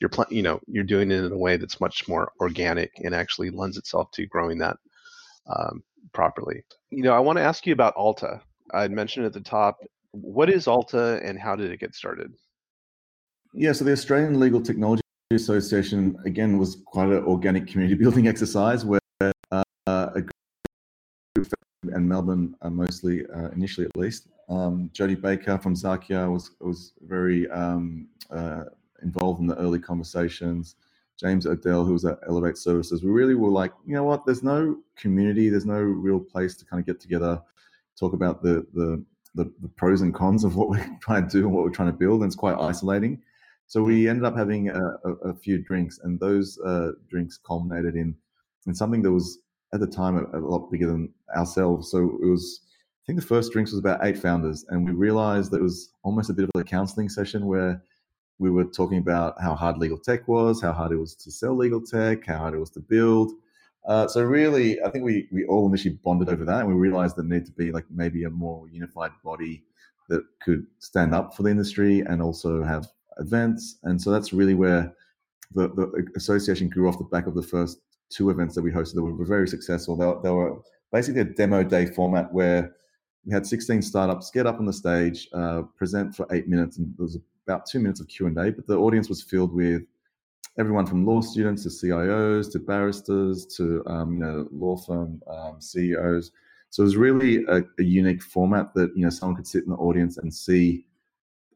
[0.00, 3.14] you're pl- you know you're doing it in a way that's much more organic and
[3.14, 4.76] actually lends itself to growing that
[5.54, 6.64] um, properly.
[6.90, 8.40] You know i want to ask you about alta.
[8.74, 9.78] I mentioned at the top
[10.10, 12.32] what is alta and how did it get started?
[13.54, 18.84] Yeah so the australian legal technology association again was quite an organic community building exercise
[18.84, 18.99] where
[21.82, 24.28] and Melbourne uh, mostly uh, initially at least.
[24.48, 28.64] Um, Jodi Baker from Xakia was was very um, uh,
[29.02, 30.76] involved in the early conversations.
[31.18, 34.24] James Odell, who was at Elevate Services, we really were like, you know what?
[34.24, 35.48] There's no community.
[35.48, 37.40] There's no real place to kind of get together,
[37.98, 41.46] talk about the the the, the pros and cons of what we're trying to do
[41.46, 42.22] and what we're trying to build.
[42.22, 43.22] And it's quite isolating.
[43.68, 47.94] So we ended up having a, a, a few drinks, and those uh, drinks culminated
[47.94, 48.16] in
[48.66, 49.38] in something that was
[49.72, 51.90] at the time a, a, lot bigger than ourselves.
[51.90, 52.60] So it was,
[53.02, 55.92] I think the first drinks was about eight founders, and we realized that it was
[56.02, 57.82] almost a bit of a counseling session where
[58.38, 61.54] we were talking about how hard legal tech was, how hard it was to sell
[61.54, 63.32] legal tech, how hard it was to build.
[63.86, 67.16] Uh, so really, I think we we all initially bonded over that, and we realized
[67.16, 69.64] there needed to be like maybe a more unified body
[70.08, 73.78] that could stand up for the industry and also have events.
[73.84, 74.92] And so that's really where
[75.54, 77.78] the, the association grew off the back of the first
[78.10, 79.96] two events that we hosted that were very successful.
[79.96, 80.60] They, they were
[80.92, 82.74] basically a demo day format where
[83.24, 86.94] we had 16 startups get up on the stage, uh, present for eight minutes, and
[86.96, 88.50] there was about two minutes of Q and A.
[88.50, 89.82] But the audience was filled with
[90.58, 95.60] everyone from law students to CIOs to barristers to um, you know law firm um,
[95.60, 96.32] CEOs.
[96.70, 99.70] So it was really a, a, unique format that you know someone could sit in
[99.70, 100.86] the audience and see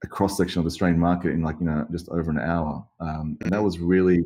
[0.03, 2.87] a cross section of the Australian market in like you know just over an hour,
[3.01, 4.23] um, and that was really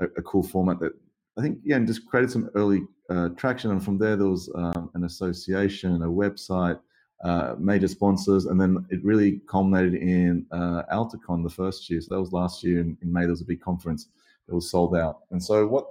[0.00, 0.92] a, a cool format that
[1.38, 4.50] I think yeah, and just created some early uh, traction, and from there there was
[4.56, 6.80] um, an association, a website,
[7.22, 12.00] uh, major sponsors, and then it really culminated in uh, AltaCon the first year.
[12.00, 13.20] So that was last year in, in, May.
[13.20, 14.08] There was a big conference
[14.48, 15.86] that was sold out, and so what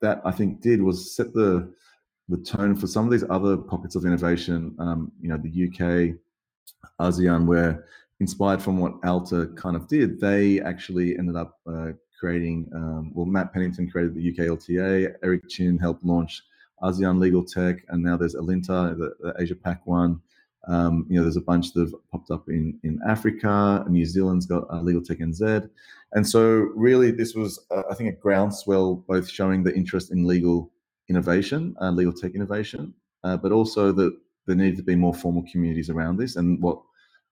[0.00, 1.70] that I think did was set the
[2.30, 4.74] the tone for some of these other pockets of innovation.
[4.78, 6.16] Um, you know, the UK,
[7.00, 7.84] ASEAN, where
[8.20, 12.70] inspired from what Alta kind of did, they actually ended up uh, creating.
[12.74, 15.14] Um, well, Matt Pennington created the UK LTA.
[15.22, 16.42] Eric Chin helped launch
[16.82, 20.20] ASEAN Legal Tech, and now there's ALITA, the, the Asia Pac one.
[20.68, 23.84] Um, you know, there's a bunch that have popped up in, in Africa.
[23.88, 25.70] New Zealand's got uh, Legal Tech NZ.
[26.12, 30.26] And so, really, this was, uh, I think, a groundswell both showing the interest in
[30.26, 30.70] legal
[31.08, 35.44] innovation, uh, legal tech innovation, uh, but also that there needed to be more formal
[35.50, 36.36] communities around this.
[36.36, 36.80] And what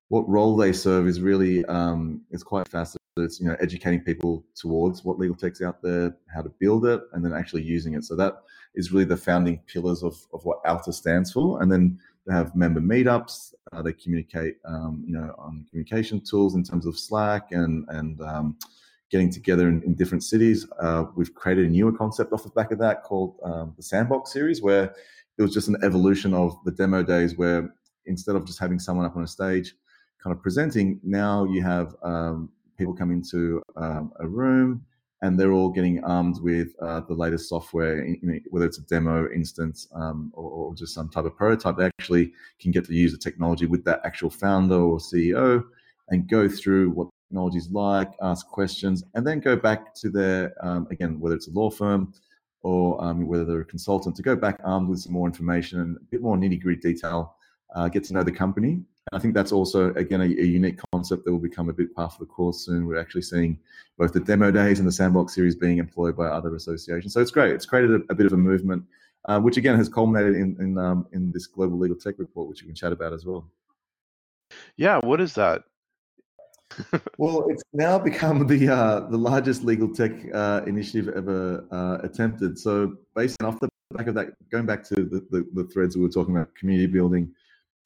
[0.09, 2.97] what role they serve is really um, quite fast.
[3.17, 7.03] It's you know educating people towards what legal tech's out there, how to build it,
[7.13, 8.05] and then actually using it.
[8.05, 8.43] So that
[8.75, 11.61] is really the founding pillars of, of what Alta stands for.
[11.61, 13.55] And then they have member meetups.
[13.73, 18.21] Uh, they communicate, um, you know, on communication tools in terms of Slack and and
[18.23, 18.57] um,
[19.11, 20.67] getting together in, in different cities.
[20.81, 24.33] Uh, we've created a newer concept off the back of that called um, the Sandbox
[24.33, 24.95] series, where
[25.39, 27.75] it was just an evolution of the demo days, where
[28.07, 29.75] instead of just having someone up on a stage,
[30.23, 34.85] kind of presenting, now you have um, people come into um, a room
[35.23, 38.07] and they're all getting armed with uh, the latest software,
[38.51, 41.77] whether it's a demo instance um, or, or, just some type of prototype.
[41.77, 45.65] They actually can get to use the technology with that actual founder or CEO
[46.11, 50.55] and go through what technology is like, ask questions, and then go back to their,
[50.65, 52.13] um, again, whether it's a law firm
[52.63, 55.97] or um, whether they're a consultant, to go back armed with some more information and
[55.97, 57.35] a bit more nitty gritty detail,
[57.75, 58.81] uh, get to know the company,
[59.13, 62.13] I think that's also, again, a, a, unique concept that will become a bit part
[62.13, 62.87] of the course soon.
[62.87, 63.59] We're actually seeing
[63.97, 67.15] both the demo days and the sandbox series being employed by other associations.
[67.15, 67.53] So it's great.
[67.53, 68.85] It's created a, a bit of a movement,
[69.27, 72.63] uh, which again has culminated in in, um, in this global legal tech report, which
[72.63, 73.49] we can chat about as well.
[74.77, 75.63] Yeah, what is that?
[77.19, 82.59] well, it's now become the uh, the largest legal tech uh, initiative ever uh, attempted.
[82.59, 86.03] So, based off the back of that, going back to the, the, the threads we
[86.03, 87.33] were talking about, community building,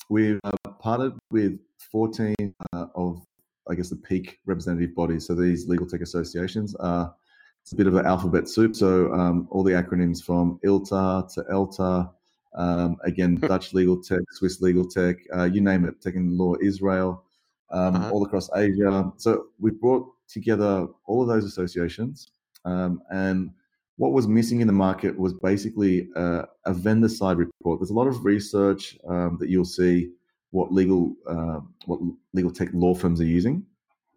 [0.09, 1.59] we've uh, partnered with
[1.90, 2.35] 14
[2.73, 3.25] uh, of,
[3.71, 5.27] I guess, the peak representative bodies.
[5.27, 7.14] So these legal tech associations are
[7.62, 8.75] it's a bit of an alphabet soup.
[8.75, 12.11] So um, all the acronyms from ILTA to ELTA,
[12.55, 16.55] um, again, Dutch legal tech, Swiss legal tech, uh, you name it, tech and law
[16.61, 17.23] Israel,
[17.71, 18.11] um, uh-huh.
[18.11, 19.12] all across Asia.
[19.16, 22.33] So we brought together all of those associations
[22.64, 23.51] um, and
[23.97, 27.79] what was missing in the market was basically uh, a vendor side report.
[27.79, 30.11] There's a lot of research um, that you'll see
[30.53, 32.01] what legal uh, what
[32.33, 33.67] legal tech law firms are using,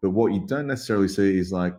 [0.02, 1.76] but what you don't necessarily see is like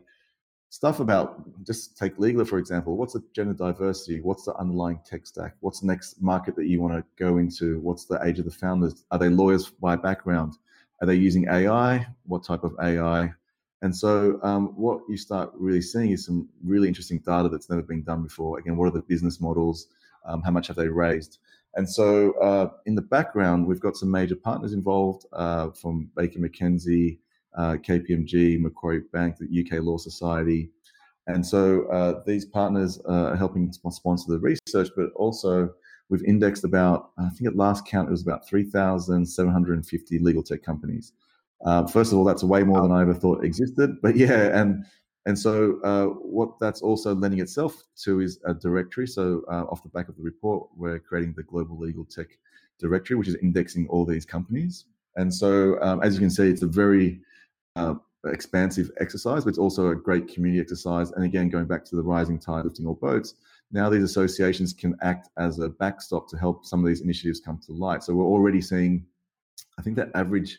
[0.70, 2.96] stuff about just take legal for example.
[2.96, 4.20] What's the gender diversity?
[4.20, 5.54] What's the underlying tech stack?
[5.60, 7.78] What's the next market that you want to go into?
[7.80, 9.04] What's the age of the founders?
[9.10, 10.54] Are they lawyers by background?
[11.00, 12.06] Are they using AI?
[12.24, 13.32] What type of AI?
[13.82, 17.82] And so, um, what you start really seeing is some really interesting data that's never
[17.82, 18.58] been done before.
[18.58, 19.88] Again, what are the business models?
[20.24, 21.38] Um, how much have they raised?
[21.76, 26.38] And so, uh, in the background, we've got some major partners involved uh, from Baker
[26.38, 27.18] McKenzie,
[27.56, 30.70] uh, KPMG, Macquarie Bank, the UK Law Society.
[31.26, 35.70] And so, uh, these partners are helping sponsor the research, but also
[36.08, 41.12] we've indexed about, I think at last count, it was about 3,750 legal tech companies.
[41.64, 44.00] Uh, first of all, that's way more than I ever thought existed.
[44.02, 44.84] But yeah, and
[45.26, 49.08] and so uh, what that's also lending itself to is a directory.
[49.08, 52.28] So uh, off the back of the report, we're creating the Global Legal Tech
[52.78, 54.84] Directory, which is indexing all these companies.
[55.16, 57.20] And so um, as you can see, it's a very
[57.74, 57.94] uh,
[58.26, 61.10] expansive exercise, but it's also a great community exercise.
[61.10, 63.34] And again, going back to the rising tide lifting all boats,
[63.72, 67.58] now these associations can act as a backstop to help some of these initiatives come
[67.66, 68.04] to light.
[68.04, 69.04] So we're already seeing,
[69.76, 70.58] I think that average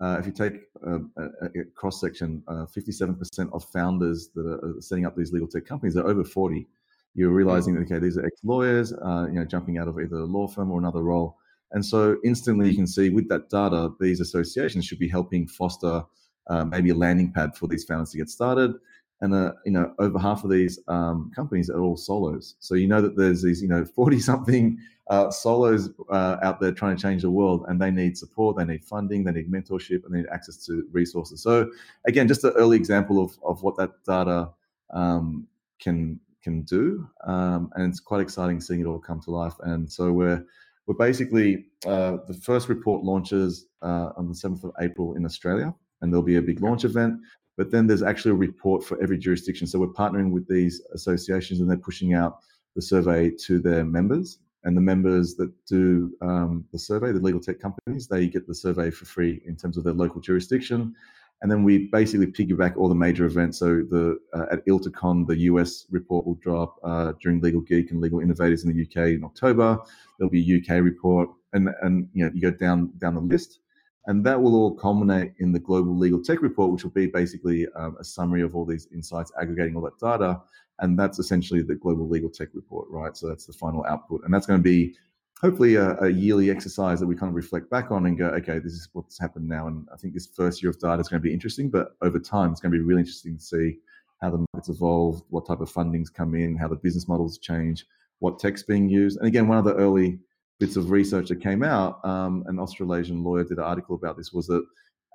[0.00, 4.80] uh, if you take um, a, a cross section, uh, 57% of founders that are
[4.80, 6.66] setting up these legal tech companies are over 40.
[7.14, 10.24] You're realizing that okay, these are ex-lawyers, uh, you know, jumping out of either a
[10.24, 11.36] law firm or another role,
[11.72, 16.02] and so instantly you can see with that data, these associations should be helping foster
[16.48, 18.72] uh, maybe a landing pad for these founders to get started.
[19.20, 22.54] And uh, you know, over half of these um, companies are all solos.
[22.58, 24.78] So you know that there's these, you know, 40 something
[25.08, 28.64] uh, solos uh, out there trying to change the world, and they need support, they
[28.64, 31.42] need funding, they need mentorship, and they need access to resources.
[31.42, 31.70] So
[32.06, 34.50] again, just an early example of, of what that data
[34.90, 35.46] um,
[35.80, 39.54] can can do, um, and it's quite exciting seeing it all come to life.
[39.60, 40.44] And so we're
[40.86, 45.74] we're basically uh, the first report launches uh, on the seventh of April in Australia,
[46.00, 47.20] and there'll be a big launch event.
[47.60, 49.66] But then there's actually a report for every jurisdiction.
[49.66, 52.38] So we're partnering with these associations, and they're pushing out
[52.74, 57.38] the survey to their members and the members that do um, the survey, the legal
[57.38, 60.94] tech companies, they get the survey for free in terms of their local jurisdiction.
[61.42, 63.58] and then we basically piggyback all the major events.
[63.58, 68.00] So the uh, at ILTACon, the US report will drop uh, during Legal Geek and
[68.00, 69.78] Legal Innovators in the UK in October.
[70.18, 73.60] There'll be a UK report, and and you know you go down down the list,
[74.06, 77.66] and that will all culminate in the Global Legal Tech Report, which will be basically
[77.76, 80.40] um, a summary of all these insights, aggregating all that data,
[80.80, 83.16] and that's essentially the Global Legal Tech Report, right?
[83.16, 84.96] So that's the final output, and that's going to be
[85.40, 88.58] hopefully a, a, yearly exercise that we kind of reflect back on and go, okay,
[88.58, 89.68] this is what's happened now.
[89.68, 92.18] And I think this first year of data is going to be interesting, but over
[92.18, 93.78] time, it's going to be really interesting to see
[94.20, 97.86] how the markets evolve, what type of fundings come in, how the business models change,
[98.18, 99.18] what tech's being used.
[99.18, 100.18] And again, one of the early
[100.60, 104.32] bits of research that came out, um, an Australasian lawyer did an article about this,
[104.32, 104.64] was that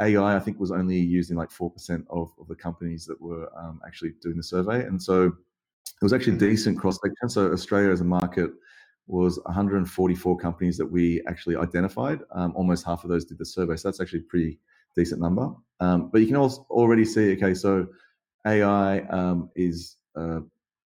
[0.01, 3.49] AI, I think, was only used in like 4% of, of the companies that were
[3.57, 4.83] um, actually doing the survey.
[4.85, 7.29] And so it was actually decent cross section.
[7.29, 8.49] So Australia as a market
[9.07, 12.21] was 144 companies that we actually identified.
[12.31, 14.59] Um, almost half of those did the survey, so that's actually a pretty
[14.97, 15.51] decent number.
[15.79, 17.87] Um, but you can also already see, okay, so
[18.47, 20.39] AI um, is uh,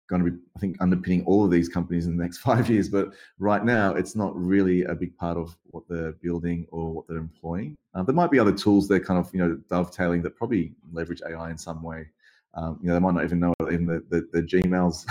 [0.08, 2.90] going to be, I think, underpinning all of these companies in the next five years.
[2.90, 7.08] But right now, it's not really a big part of what they're building or what
[7.08, 7.76] they're employing.
[7.94, 11.22] Uh, there might be other tools they're kind of, you know, dovetailing that probably leverage
[11.28, 12.08] AI in some way.
[12.56, 15.06] Um, you know, they might not even know in the, the, the Gmails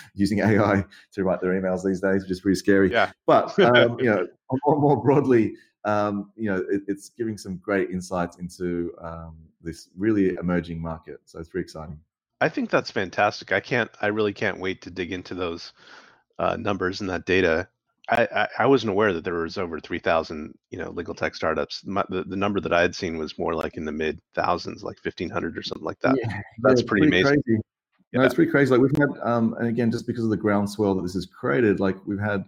[0.14, 2.90] using AI to write their emails these days, which is pretty scary.
[2.90, 3.10] Yeah.
[3.26, 4.26] But, um, you know,
[4.64, 9.90] more, more broadly, um, you know, it, it's giving some great insights into um, this
[9.96, 11.20] really emerging market.
[11.26, 11.98] So it's pretty exciting.
[12.40, 13.52] I think that's fantastic.
[13.52, 15.72] I can't, I really can't wait to dig into those
[16.38, 17.68] uh, numbers and that data.
[18.10, 21.84] I, I, wasn't aware that there was over 3,000, you know, legal tech startups.
[21.84, 24.82] My, the, the number that I had seen was more like in the mid thousands,
[24.82, 26.16] like 1,500 or something like that.
[26.16, 27.42] Yeah, That's pretty, pretty, amazing.
[27.42, 27.60] Crazy.
[28.12, 28.20] Yeah.
[28.20, 28.70] No, it's pretty crazy.
[28.70, 31.80] Like we've had, um, and again, just because of the groundswell that this has created,
[31.80, 32.44] like we've had,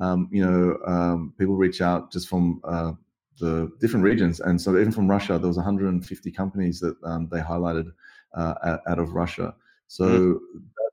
[0.00, 2.92] um, you know, um, people reach out just from uh,
[3.38, 7.38] the different regions, and so even from Russia, there was 150 companies that um, they
[7.38, 7.92] highlighted
[8.34, 9.54] uh, out of Russia.
[9.88, 10.38] So mm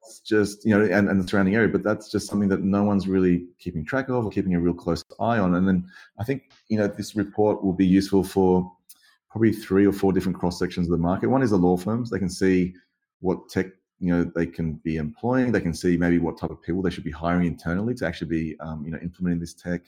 [0.01, 2.83] that's just you know and, and the surrounding area but that's just something that no
[2.83, 5.55] one's really keeping track of or keeping a real close eye on.
[5.55, 8.71] And then i think you know this report will be useful for
[9.29, 11.29] probably three or four different cross sections of the market.
[11.29, 12.09] One is the law firms.
[12.09, 12.73] They can see
[13.21, 13.67] what tech
[13.99, 15.51] you know they can be employing.
[15.51, 18.29] They can see maybe what type of people they should be hiring internally to actually
[18.29, 19.81] be um, you know implementing this tech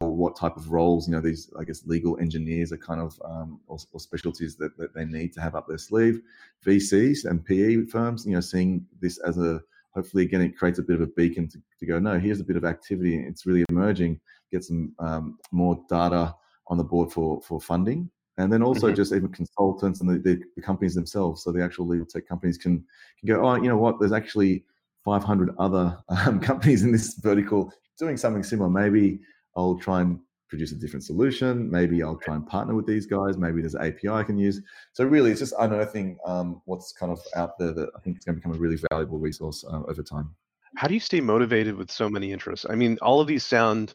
[0.00, 3.20] or what type of roles you know these i guess legal engineers are kind of
[3.24, 6.20] um, or, or, specialties that, that they need to have up their sleeve.
[6.66, 9.60] Vcs and pe firms you know seeing this as a
[9.94, 12.44] hopefully again it creates a bit of a beacon to, to go no here's a
[12.44, 13.18] bit of activity.
[13.18, 14.20] It's really emerging.
[14.50, 16.34] Get some um, more data
[16.66, 18.10] on the board for for funding.
[18.38, 18.96] And then also mm-hmm.
[18.96, 21.42] just even consultants and the, the, the, companies themselves.
[21.42, 22.84] So the actual legal tech companies can
[23.18, 23.98] can go oh you know what?
[23.98, 24.64] There's actually
[25.04, 28.70] 500 other um, companies in this vertical doing something similar.
[28.70, 29.20] Maybe
[29.56, 31.70] I'll try and produce a different solution.
[31.70, 33.38] Maybe I'll try and partner with these guys.
[33.38, 34.60] Maybe there's an API I can use.
[34.92, 38.24] So really, it's just unearthing um, what's kind of out there that I think is
[38.24, 40.34] going to become a really valuable resource uh, over time.
[40.74, 42.66] How do you stay motivated with so many interests?
[42.68, 43.94] I mean, all of these sound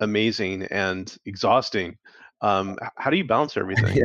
[0.00, 1.96] amazing and exhausting.
[2.40, 4.02] Um, how do you balance everything?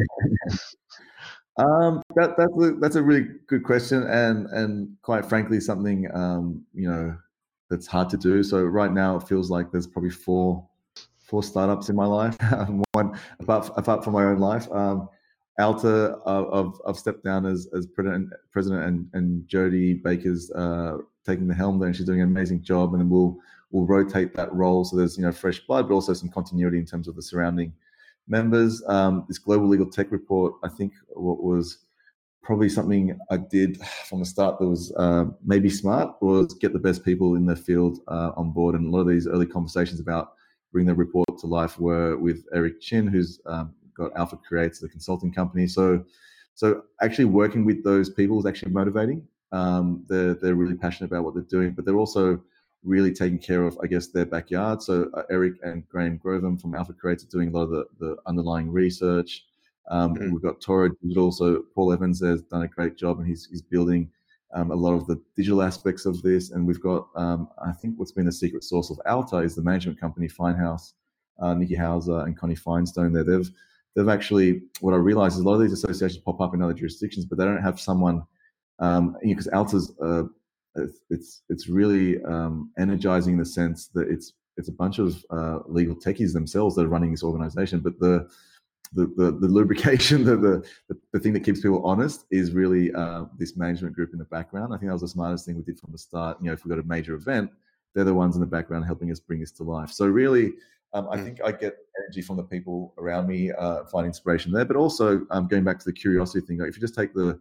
[1.57, 6.63] um, that, that's a, that's a really good question, and and quite frankly, something um,
[6.73, 7.17] you know
[7.69, 8.43] that's hard to do.
[8.43, 10.68] So right now, it feels like there's probably four
[11.29, 12.35] four startups in my life.
[12.91, 14.69] One apart apart from my own life.
[14.71, 15.09] Um,
[15.59, 20.99] ALITA, uh, I've, I've stepped down as, as president, president and, and Jodi Baker's uh,
[21.25, 22.93] taking the helm there, and she's doing an amazing job.
[22.93, 23.37] And then we'll
[23.71, 26.85] we'll rotate that role so there's you know fresh blood, but also some continuity in
[26.85, 27.73] terms of the surrounding
[28.27, 28.81] members.
[28.87, 31.79] Um, this global legal tech report, I think, what was
[32.41, 36.79] probably something I did from the start that was uh, maybe smart was get the
[36.79, 38.75] best people in the field uh, on board.
[38.75, 40.33] And a lot of these early conversations about
[40.71, 44.89] bring the report to life were with Eric Chin, who's um, got Alpha Creates, the
[44.89, 45.67] consulting company.
[45.67, 46.03] So,
[46.55, 49.27] so actually working with those people is actually motivating.
[49.51, 52.41] Um, they're they're really passionate about what they're doing, but they're also
[52.83, 54.81] really taking care of, I guess, their backyard.
[54.81, 57.85] So uh, Eric and Graham Grovum from Alpha Creates are doing a lot of the,
[57.99, 59.45] the underlying research.
[59.89, 60.31] Um, mm-hmm.
[60.31, 63.61] We've got Toro Digital, so Paul Evans has done a great job, and he's he's
[63.61, 64.09] building
[64.53, 66.51] um, a lot of the digital aspects of this.
[66.51, 69.61] And we've got, um, I think, what's been the secret source of ALITA is the
[69.61, 70.93] management company Finehouse,
[71.39, 73.13] uh, Nikki Hauser and Connie Finestone.
[73.13, 73.49] There, they've
[73.95, 76.73] they've actually what I realize is a lot of these associations pop up in other
[76.73, 78.23] jurisdictions, but they don't have someone
[78.79, 80.23] um, because know, ALITA's uh,
[81.09, 85.59] it's it's really um, energizing in the sense that it's it's a bunch of uh,
[85.67, 88.27] legal techies themselves that are running this organization, but the
[88.93, 93.25] the, the, the lubrication, the, the, the thing that keeps people honest is really uh,
[93.37, 94.73] this management group in the background.
[94.73, 96.37] I think that was the smartest thing we did from the start.
[96.41, 97.51] You know, if we've got a major event,
[97.93, 99.91] they're the ones in the background helping us bring this to life.
[99.91, 100.53] So really,
[100.93, 101.23] Um, I mm.
[101.23, 104.65] think I get energy from the people around me, uh, find inspiration there.
[104.65, 107.39] But also, um, going back to the curiosity thing, like if you just take the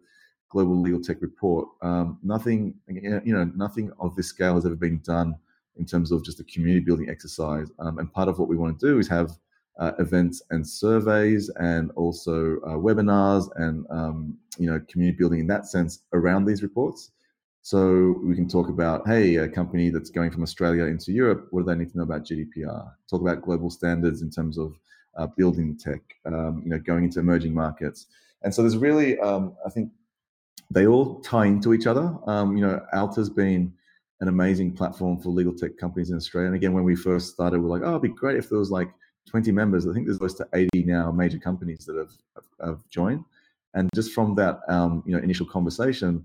[0.50, 4.98] global legal tech report, um, nothing, you know, nothing of this scale has ever been
[4.98, 5.34] done
[5.76, 7.70] in terms of just a community building exercise.
[7.78, 9.30] Um, and part of what we want to do is have
[9.78, 15.46] uh, events and surveys, and also uh, webinars, and um, you know, community building in
[15.46, 17.12] that sense around these reports.
[17.62, 21.60] So we can talk about, hey, a company that's going from Australia into Europe, what
[21.60, 22.92] do they need to know about GDPR?
[23.10, 24.78] Talk about global standards in terms of
[25.18, 28.06] uh, building tech, um, you know, going into emerging markets.
[28.42, 29.90] And so there's really, um, I think,
[30.70, 32.14] they all tie into each other.
[32.26, 33.72] Um, you know, ALITA's been
[34.20, 36.48] an amazing platform for legal tech companies in Australia.
[36.48, 38.58] And again, when we first started, we are like, oh, it'd be great if there
[38.58, 38.88] was like
[39.28, 39.86] 20 members.
[39.86, 43.24] I think there's close to 80 now major companies that have, have, have joined.
[43.74, 46.24] And just from that, um, you know, initial conversation,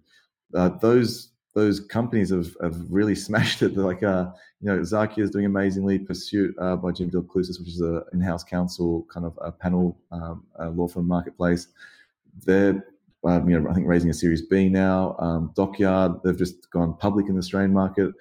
[0.56, 3.76] uh, those those companies have, have really smashed it.
[3.76, 6.00] They're like, uh, you know, Xakia is doing amazingly.
[6.00, 9.98] Pursuit uh, by Jim Del Clusas, which is an in-house counsel kind of a panel
[10.12, 11.68] um, a law firm marketplace.
[12.46, 12.84] They're,
[13.24, 15.16] um, you know, I think raising a Series B now.
[15.20, 18.14] Um, Dockyard, they've just gone public in the Australian market.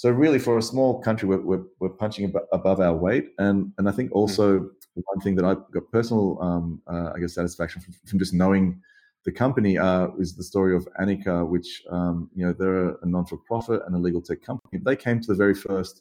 [0.00, 3.34] So really, for a small country, we're, we're, we're punching above our weight.
[3.36, 5.00] And and I think also mm-hmm.
[5.04, 8.80] one thing that I got personal, um, uh, I guess, satisfaction from, from just knowing
[9.26, 13.82] the company uh, is the story of Anika, which um, you know they're a non-for-profit
[13.84, 14.80] and a legal tech company.
[14.82, 16.00] They came to the very first,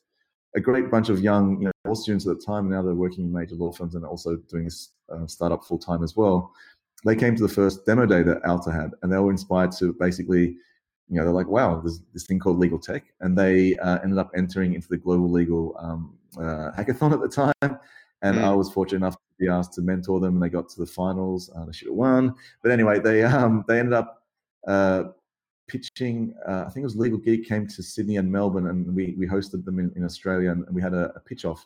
[0.55, 2.67] a great bunch of young you know law students at the time.
[2.67, 5.77] And now they're working in major law firms and also doing this uh, startup full
[5.77, 6.53] time as well.
[7.03, 9.91] They came to the first demo day that ALITA had, and they were inspired to
[9.99, 10.55] basically,
[11.09, 14.19] you know, they're like, wow, there's this thing called legal tech, and they uh, ended
[14.19, 17.79] up entering into the global legal um, uh, hackathon at the time.
[18.21, 18.43] And mm.
[18.43, 20.85] I was fortunate enough to be asked to mentor them, and they got to the
[20.85, 21.49] finals.
[21.55, 24.23] Uh, they should have won, but anyway, they um, they ended up
[24.67, 25.03] uh,
[25.67, 26.35] pitching.
[26.47, 29.25] Uh, I think it was Legal Geek came to Sydney and Melbourne, and we we
[29.25, 31.65] hosted them in, in Australia, and, we had a, a, pitch off,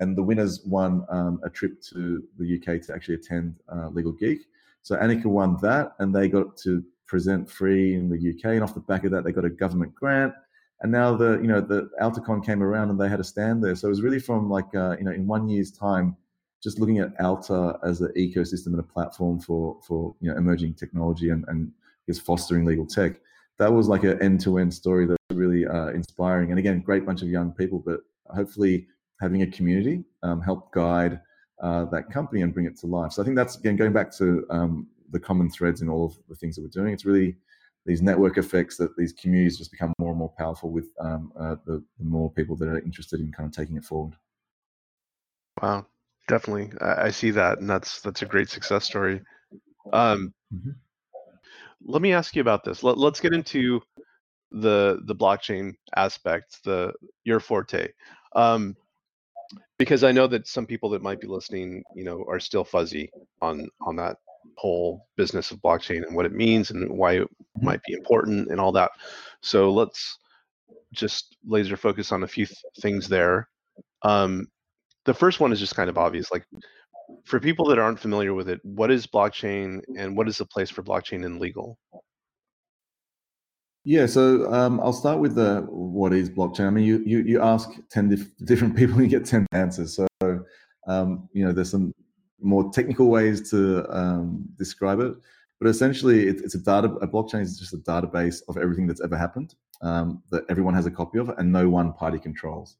[0.00, 4.12] and the winners won um, a trip to the UK to actually attend uh, Legal
[4.12, 4.40] Geek.
[4.82, 6.82] So Anika won that, and they got to
[7.12, 9.94] present free in the UK, and off the back of that, they got a government
[9.94, 10.32] grant.
[10.80, 13.76] And now the you know the AltaCon came around and they had a stand there.
[13.76, 16.16] So it was really from like uh, you know in one year's time
[16.62, 20.72] just looking at ALITA as an ecosystem and a platform for for you know emerging
[20.72, 21.70] technology and and
[22.08, 23.20] is fostering legal tech.
[23.58, 26.48] That was like an end to end story that was really uh, inspiring.
[26.48, 28.00] And again, great bunch of young people, but
[28.34, 28.86] hopefully
[29.20, 31.20] having a community um, help guide
[31.62, 33.12] uh, that company and bring it to life.
[33.12, 36.18] So I think that's again going back to um, the common threads in all of
[36.28, 36.92] the things that we're doing.
[36.92, 37.36] It's really
[37.86, 41.56] these network effects that these communities just become more and more powerful with um, uh,
[41.66, 44.14] the, the more people that are interested in kind of taking it forward.
[45.60, 45.86] Wow,
[46.28, 49.20] definitely I, I, see that and that's that's a great success story
[49.92, 50.70] um, mm-hmm.
[51.84, 53.80] let me ask you about this let, let's get into
[54.50, 56.92] the the blockchain aspect the
[57.24, 57.88] your forte
[58.34, 58.76] um,
[59.78, 63.10] because i know that some people that might be listening you know are still fuzzy
[63.40, 64.16] on on that
[64.56, 67.66] whole business of blockchain and what it means and why it mm-hmm.
[67.66, 68.90] might be important and all that
[69.40, 70.18] so let's
[70.92, 73.48] just laser focus on a few th- things there
[74.02, 74.48] um,
[75.04, 76.30] the first one is just kind of obvious.
[76.30, 76.44] Like
[77.24, 80.70] for people that aren't familiar with it, what is blockchain and what is the place
[80.70, 81.78] for blockchain in legal?
[83.84, 86.66] Yeah, so um, I'll start with the what is blockchain.
[86.66, 89.96] I mean, you you, you ask ten dif- different people and you get ten answers.
[89.96, 90.06] So
[90.86, 91.92] um, you know, there's some
[92.42, 95.14] more technical ways to um, describe it,
[95.62, 96.88] but essentially, it, it's a data.
[97.02, 100.86] A blockchain is just a database of everything that's ever happened um, that everyone has
[100.86, 102.76] a copy of, and no one party controls.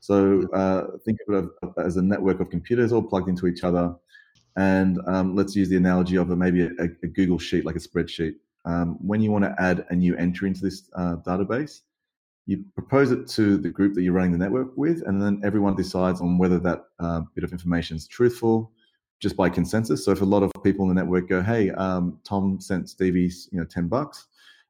[0.00, 3.94] So uh, think of it as a network of computers all plugged into each other.
[4.56, 6.70] And um, let's use the analogy of a, maybe a,
[7.02, 8.34] a, Google sheet, like a spreadsheet.
[8.64, 11.80] Um, when you want to add a new entry into this uh, database,
[12.46, 15.74] you propose it to the group that you're running the network with, and then everyone
[15.74, 18.72] decides on whether that uh, bit of information is truthful,
[19.18, 20.04] just by consensus.
[20.04, 23.32] So if a lot of people in the network go, "Hey, um, Tom sent Stevie,
[23.50, 24.26] you know, ten bucks,"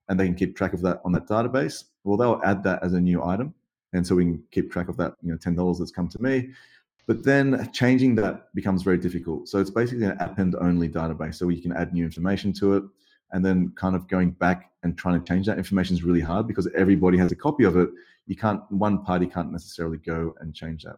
[0.08, 2.92] and they can keep track of that on that database, well, they'll add that as
[2.92, 3.54] a new item.
[3.92, 6.50] And so we can keep track of that you know $10 that's come to me.
[7.06, 9.48] But then changing that becomes very difficult.
[9.48, 11.36] So it's basically an append only database.
[11.36, 12.84] So we can add new information to it
[13.32, 15.58] and then kind of going back and trying to change that.
[15.58, 17.90] Information is really hard because everybody has a copy of it.
[18.26, 20.96] You can't one party can't necessarily go and change that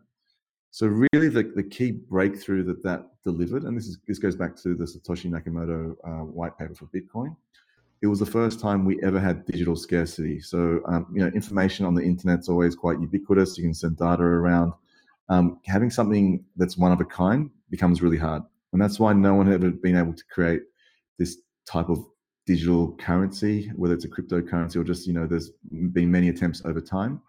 [0.79, 4.55] so really the, the key breakthrough that that delivered and this is this goes back
[4.55, 7.35] to the satoshi nakamoto uh, white paper for bitcoin
[8.01, 10.41] it was the first time we ever had digital scarcity.
[10.41, 13.59] So, um, you know, information on the internet's always quite ubiquitous.
[13.59, 14.73] You can send data around.
[15.29, 18.43] Um, having something that's one of a kind becomes really hard.
[18.73, 20.63] And that's why no one had ever been able to create
[21.19, 22.05] this type of
[22.47, 25.51] digital currency, whether it's a cryptocurrency or just, you know, there's
[25.93, 27.21] been many attempts over time.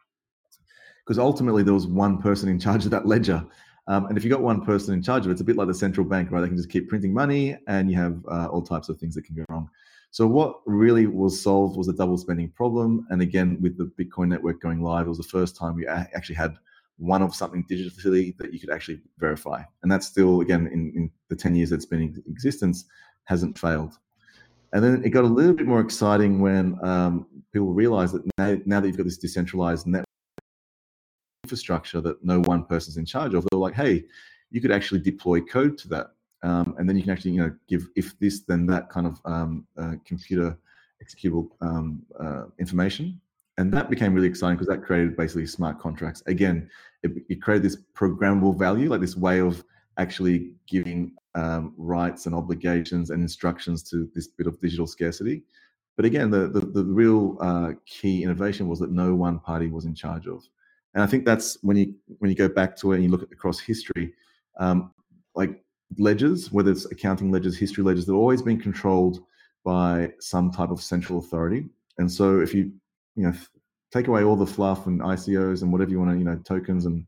[1.09, 3.43] Because ultimately there was one person in charge of that ledger.
[3.87, 5.67] Um, and if you got one person in charge of it, it's a bit like
[5.67, 6.41] the central bank, right?
[6.41, 9.23] They can just keep printing money, and you have uh, all types of things that
[9.23, 9.67] can go wrong.
[10.11, 13.07] So what really was solved was a double spending problem.
[13.09, 16.35] And again, with the Bitcoin network going live, it was the first time we actually
[16.35, 16.53] had
[16.97, 19.63] one of something digitally that you could actually verify.
[19.81, 22.85] And that's still, again, in, in the 10 years that's been in existence,
[23.23, 23.97] hasn't failed.
[24.73, 28.57] And then it got a little bit more exciting when um, people realized that now,
[28.67, 30.05] now that you've got this decentralized network
[31.49, 34.03] infrastructure that no one person's in charge of, they're like, hey,
[34.51, 36.07] you could actually deploy code to that.
[36.43, 39.19] Um, and then you can actually, you know, give if this, then that kind of
[39.25, 40.57] um, uh, computer
[41.03, 43.19] executable um, uh, information.
[43.57, 46.21] And that became really exciting because that created basically smart contracts.
[46.27, 46.69] Again,
[47.03, 49.63] it, it, created this programmable value, like this way of
[49.97, 55.43] actually giving um, rights and obligations and instructions to this bit of digital scarcity.
[55.97, 59.83] But again, the, the, the real uh, key innovation was that no one party was
[59.85, 60.47] in charge of.
[60.93, 63.23] And I think that's when you when you go back to it and you look
[63.23, 64.13] at across history,
[64.59, 64.91] um,
[65.35, 65.63] like
[65.97, 69.19] ledgers, whether it's accounting ledgers, history ledgers, they've always been controlled
[69.63, 71.69] by some type of central authority.
[71.97, 72.71] And so if you
[73.15, 73.33] you know
[73.91, 76.85] take away all the fluff and ICOs and whatever you want to you know tokens
[76.85, 77.05] and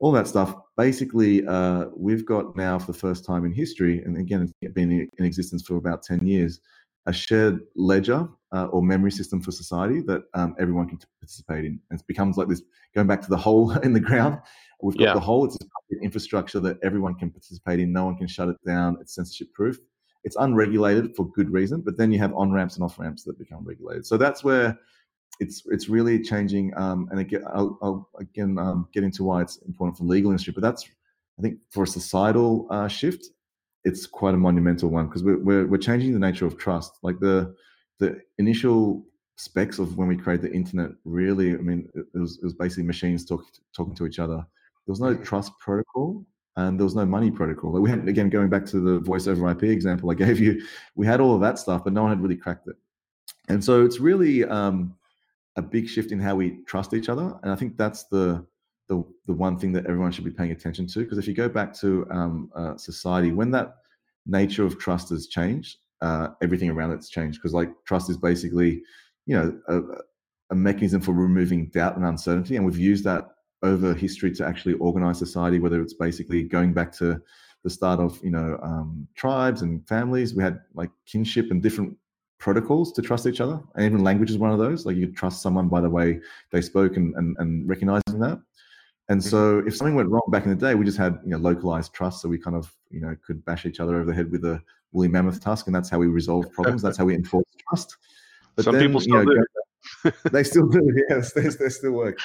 [0.00, 4.16] all that stuff, basically uh, we've got now for the first time in history, and
[4.18, 6.60] again it's been in existence for about ten years,
[7.06, 11.80] a shared ledger uh, or memory system for society that um, everyone can participate in.
[11.90, 12.62] And it becomes like this
[12.94, 14.38] going back to the hole in the ground.
[14.82, 15.14] We've got yeah.
[15.14, 15.56] the hole, it's
[16.02, 19.78] infrastructure that everyone can participate in, no one can shut it down, it's censorship proof.
[20.24, 23.38] It's unregulated for good reason, but then you have on ramps and off ramps that
[23.38, 24.06] become regulated.
[24.06, 24.78] So that's where
[25.40, 26.72] it's it's really changing.
[26.76, 30.30] Um, and again, I'll, I'll again um, get into why it's important for the legal
[30.30, 30.88] industry, but that's
[31.38, 33.26] I think for a societal uh, shift,
[33.84, 36.98] it's quite a monumental one because we're, we're, we're changing the nature of trust.
[37.02, 37.54] Like the
[37.98, 39.04] the initial
[39.36, 42.84] specs of when we created the internet really, I mean, it was, it was basically
[42.84, 44.36] machines talk, talking to each other.
[44.36, 46.24] There was no trust protocol
[46.56, 47.72] and there was no money protocol.
[47.72, 50.64] Like we had again going back to the voice over IP example I gave you.
[50.94, 52.76] We had all of that stuff, but no one had really cracked it.
[53.48, 54.94] And so it's really um,
[55.56, 57.38] a big shift in how we trust each other.
[57.42, 58.44] And I think that's the
[58.92, 61.00] the, the one thing that everyone should be paying attention to.
[61.00, 63.76] Because if you go back to um, uh, society, when that
[64.26, 67.38] nature of trust has changed, uh, everything around it's changed.
[67.38, 68.82] Because like trust is basically,
[69.26, 69.80] you know, a,
[70.50, 73.28] a, mechanism for removing doubt and uncertainty, and we've used that
[73.62, 75.58] over history to actually organize society.
[75.58, 77.22] Whether it's basically going back to
[77.64, 81.96] the start of you know um, tribes and families, we had like kinship and different
[82.38, 84.84] protocols to trust each other, and even language is one of those.
[84.84, 86.20] Like you could trust someone by the way
[86.50, 88.38] they spoke and and, and recognizing that.
[89.12, 89.28] And mm-hmm.
[89.28, 91.92] so if something went wrong back in the day, we just had you know localized
[91.92, 94.42] trust, so we kind of you know could bash each other over the head with
[94.46, 94.60] a
[94.92, 96.80] woolly mammoth tusk, and that's how we resolve problems.
[96.80, 97.98] That's how we enforce trust.
[98.56, 99.44] But Some then, people still you know,
[100.04, 100.12] do.
[100.32, 100.80] they still do.
[101.10, 102.18] Yes, they, they still work.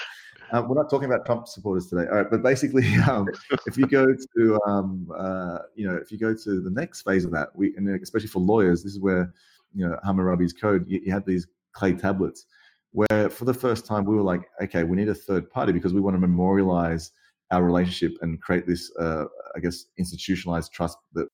[0.54, 2.08] Um, we're not talking about Trump supporters today.
[2.10, 3.28] All right, but basically, um,
[3.66, 4.06] if you go
[4.38, 7.76] to um, uh, you know if you go to the next phase of that, we
[7.76, 9.34] and especially for lawyers, this is where
[9.76, 10.86] you know Hammurabi's code.
[10.88, 12.46] You, you had these clay tablets
[12.92, 15.94] where for the first time we were like, okay, we need a third party because
[15.94, 17.12] we want to memorialize
[17.52, 19.26] our relationship and create this, uh,
[19.56, 21.28] I guess, institutionalized trust that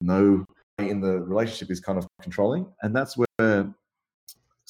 [0.00, 0.44] no
[0.78, 3.72] in the relationship is kind of controlling, and that's where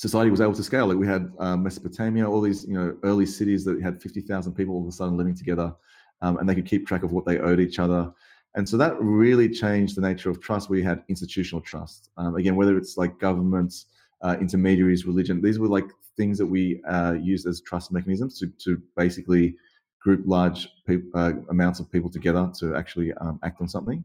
[0.00, 0.86] society was able to scale.
[0.86, 4.54] Like we had um, Mesopotamia, all these you know early cities that had fifty thousand
[4.54, 5.74] people all of a sudden living together,
[6.22, 8.12] um, and they could keep track of what they owed each other.
[8.56, 10.70] And so that really changed the nature of trust.
[10.70, 12.10] We had institutional trust.
[12.16, 13.86] Um, again, whether it's like governments,
[14.22, 15.40] uh, intermediaries, religion.
[15.40, 19.56] These were like things that we uh, used as trust mechanisms to, to basically
[20.02, 24.04] group large pe- uh, amounts of people together to actually um, act on something.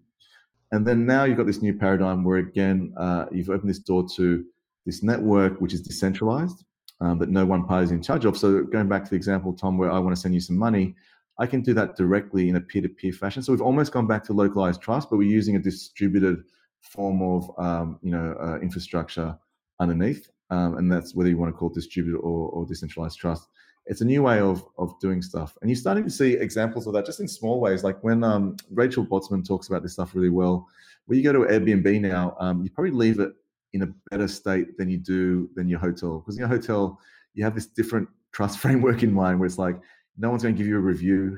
[0.71, 4.05] And then now you've got this new paradigm where, again, uh, you've opened this door
[4.15, 4.45] to
[4.85, 6.63] this network which is decentralized,
[7.01, 8.37] um, that no one party is in charge of.
[8.37, 10.95] So, going back to the example, Tom, where I want to send you some money,
[11.39, 13.43] I can do that directly in a peer to peer fashion.
[13.43, 16.43] So, we've almost gone back to localized trust, but we're using a distributed
[16.81, 19.37] form of um, you know uh, infrastructure
[19.79, 20.29] underneath.
[20.49, 23.47] Um, and that's whether you want to call it distributed or, or decentralized trust.
[23.87, 26.93] It's a new way of of doing stuff, and you're starting to see examples of
[26.93, 27.83] that just in small ways.
[27.83, 30.67] Like when um, Rachel Botsman talks about this stuff really well.
[31.05, 33.33] When you go to Airbnb now, um, you probably leave it
[33.73, 36.99] in a better state than you do than your hotel, because in your hotel
[37.35, 39.79] you have this different trust framework in mind, where it's like
[40.17, 41.37] no one's going to give you a review,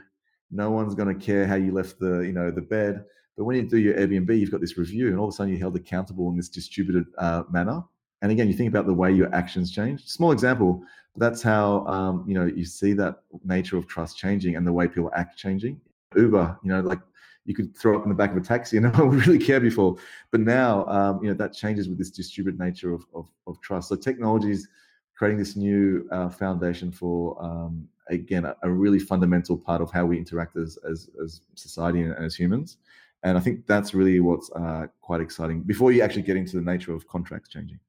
[0.49, 3.03] no one's going to care how you left the you know the bed.
[3.35, 5.51] But when you do your Airbnb, you've got this review, and all of a sudden
[5.51, 7.83] you're held accountable in this distributed uh, manner
[8.21, 10.05] and again, you think about the way your actions change.
[10.07, 10.83] Small example,
[11.17, 14.87] that's how um, you know you see that nature of trust changing and the way
[14.87, 15.79] people act changing.
[16.15, 16.99] Uber, you know, like
[17.45, 19.43] you could throw up in the back of a taxi and no one would really
[19.43, 19.97] care before,
[20.31, 23.89] but now um, you know that changes with this distributed nature of, of, of trust.
[23.89, 24.67] So technology is
[25.15, 30.05] creating this new uh, foundation for um, again a, a, really fundamental part of how
[30.05, 32.77] we interact as as, as society and as humans.
[33.23, 36.61] And I think that's really what's uh, quite exciting before you actually get into the
[36.61, 37.79] nature of contracts changing.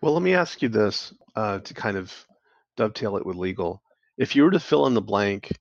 [0.00, 2.12] Well, let me ask you this uh, to kind of
[2.76, 3.82] dovetail it with legal.
[4.18, 5.52] If you were to fill in the blank,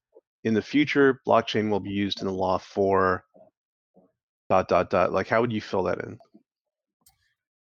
[0.44, 3.24] in the future, blockchain will be used in the law for
[4.50, 5.12] dot dot dot.
[5.12, 6.18] Like, how would you fill that in?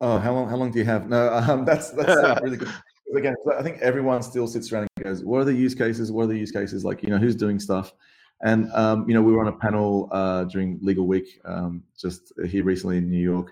[0.00, 0.48] Oh, how long?
[0.48, 1.08] How long do you have?
[1.08, 2.72] No, um, that's that's really good.
[3.16, 6.12] Again, I think everyone still sits around and goes, "What are the use cases?
[6.12, 6.84] What are the use cases?
[6.84, 7.92] Like, you know, who's doing stuff?"
[8.42, 12.32] And um, you know, we were on a panel uh, during Legal Week um, just
[12.46, 13.50] here recently in New York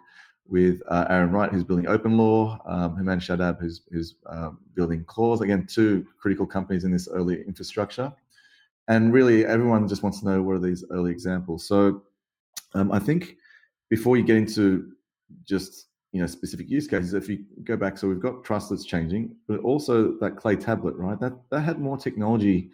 [0.48, 5.42] with uh, Aaron Wright, who's building OpenLaw, um, Houman Shadab, who's, who's uh, building Clause.
[5.42, 8.12] Again, two critical companies in this early infrastructure.
[8.88, 11.68] And really, everyone just wants to know what are these early examples.
[11.68, 12.02] So
[12.74, 13.36] um, I think
[13.90, 14.92] before you get into
[15.44, 18.86] just you know specific use cases, if you go back, so we've got trust that's
[18.86, 21.20] changing, but also that clay tablet, right?
[21.20, 22.70] That that had more technology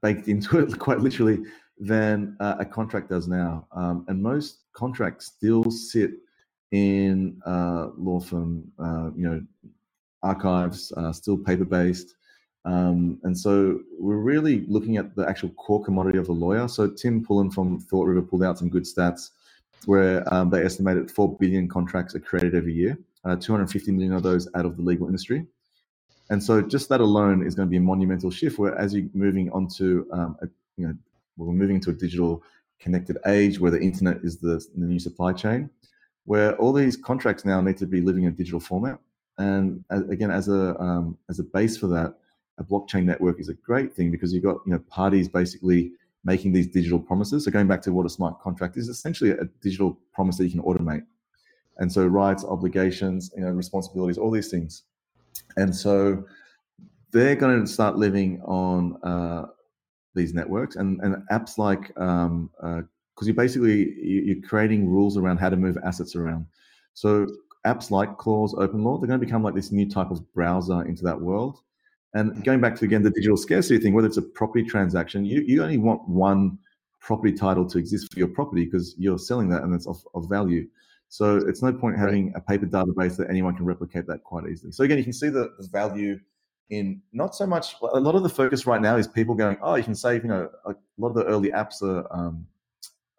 [0.00, 1.40] baked into it, quite literally,
[1.78, 3.66] than uh, a contract does now.
[3.72, 6.12] Um, and most contracts still sit
[6.72, 9.42] in uh, law firm, uh, you know,
[10.22, 12.14] archives, uh, still paper based.
[12.64, 16.68] Um, and so we're really looking at the actual core commodity of the lawyer.
[16.68, 19.30] So Tim Pullan from ThoughtRiver pulled out some good stats
[19.86, 24.22] where um, they estimated 4 billion contracts are created every year, uh, 250 million of
[24.22, 25.44] those out of the legal industry.
[26.30, 29.08] And so just that alone is going to be a monumental shift where as you're
[29.12, 30.46] moving onto, um, a,
[30.76, 30.94] you know,
[31.36, 32.42] we're moving into a digital
[32.78, 35.68] connected age where the internet is the, the new supply chain,
[36.24, 38.98] where all these contracts now need to be living in digital format.
[39.38, 42.14] And again, as a, um, as a base for that,
[42.58, 45.92] a blockchain network is a great thing because you've got you know parties basically
[46.24, 47.44] making these digital promises.
[47.44, 50.50] So going back to what a smart contract is, essentially a digital promise that you
[50.50, 51.02] can automate.
[51.78, 54.84] And so rights, obligations, you know, responsibilities, all these things.
[55.56, 56.24] And so
[57.10, 59.46] they're going to start living on uh,
[60.14, 62.82] these networks and, and apps like um, uh,
[63.14, 66.46] because you're basically you're creating rules around how to move assets around.
[66.94, 67.26] So
[67.66, 71.04] apps like Clause, OpenLaw, they're going to become like this new type of browser into
[71.04, 71.60] that world.
[72.14, 75.42] And going back to again the digital scarcity thing, whether it's a property transaction, you,
[75.42, 76.58] you only want one
[77.00, 80.28] property title to exist for your property because you're selling that and it's of, of
[80.28, 80.66] value.
[81.08, 82.36] So it's no point having right.
[82.36, 84.72] a paper database that anyone can replicate that quite easily.
[84.72, 86.18] So again, you can see the, the value
[86.70, 87.76] in not so much.
[87.82, 90.22] A lot of the focus right now is people going, oh, you can save.
[90.22, 92.46] You know, a lot of the early apps are um,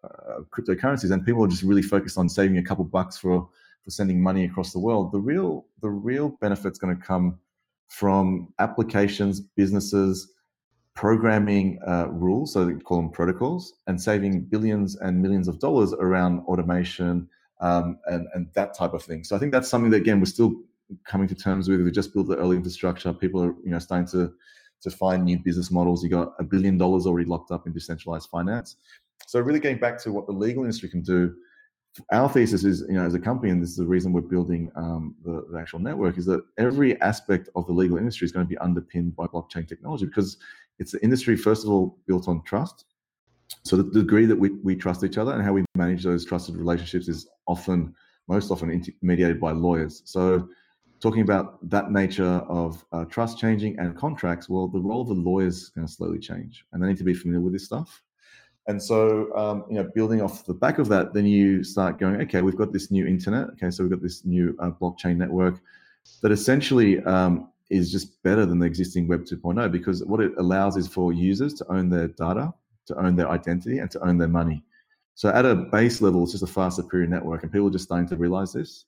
[0.04, 3.48] uh, cryptocurrencies, and people are just really focused on saving a couple bucks for
[3.82, 5.12] for sending money across the world.
[5.12, 7.38] The real the real benefit's going to come
[7.88, 10.32] from applications, businesses,
[10.94, 15.92] programming uh, rules, so they call them protocols, and saving billions and millions of dollars
[15.92, 17.28] around automation
[17.60, 19.24] um, and, and that type of thing.
[19.24, 20.54] So I think that's something that again we're still
[21.04, 21.80] coming to terms with.
[21.80, 23.12] We just built the early infrastructure.
[23.12, 24.32] People are you know starting to
[24.82, 26.04] to find new business models.
[26.04, 28.76] You got a billion dollars already locked up in decentralized finance.
[29.26, 31.34] So really getting back to what the legal industry can do
[32.10, 34.70] our thesis is, you know, as a company, and this is the reason we're building
[34.74, 38.44] um, the, the, actual network, is that every aspect of the legal industry is going
[38.44, 40.38] to be underpinned by blockchain technology because
[40.78, 42.86] it's the industry, first of all, built on trust.
[43.62, 46.56] So the degree that we, we trust each other and how we manage those trusted
[46.56, 47.94] relationships is often,
[48.26, 50.02] most often, mediated by lawyers.
[50.04, 50.48] So
[50.98, 55.14] talking about that nature of uh, trust changing and contracts, well, the role of the
[55.14, 58.02] lawyers is going to slowly change, and they need to be familiar with this stuff.
[58.66, 62.20] And so, um, you know, building off the back of that, then you start going,
[62.22, 63.48] okay, we've got this new internet.
[63.50, 65.60] Okay, so we've got this new uh, blockchain network
[66.22, 70.76] that essentially um, is just better than the existing Web 2.0 because what it allows
[70.76, 72.52] is for users to own their data,
[72.86, 74.62] to own their identity, and to own their money.
[75.14, 77.84] So at a base level, it's just a far superior network, and people are just
[77.84, 78.86] starting to realize this.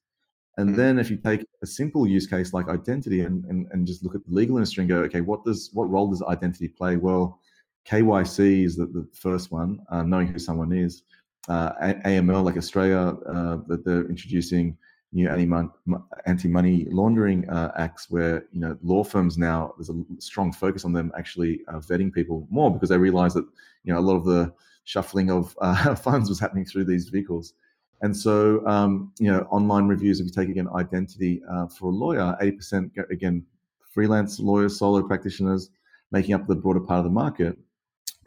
[0.56, 0.78] And mm-hmm.
[0.78, 4.14] then if you take a simple use case like identity and, and, and just look
[4.14, 6.96] at the legal industry and go, okay, what does what role does identity play?
[6.96, 7.40] Well,
[7.88, 11.02] KYC is the, the first one, uh, knowing who someone is.
[11.48, 11.72] Uh,
[12.04, 14.76] AML, like Australia, uh, that they're introducing
[15.12, 20.84] new anti-money laundering uh, acts, where you know law firms now there's a strong focus
[20.84, 23.46] on them actually uh, vetting people more because they realize that
[23.84, 27.54] you know a lot of the shuffling of uh, funds was happening through these vehicles.
[28.02, 31.40] And so, um, you know, online reviews, if you take again identity
[31.78, 33.42] for a lawyer, 80% again,
[33.90, 35.70] freelance lawyers, solo practitioners,
[36.12, 37.56] making up the broader part of the market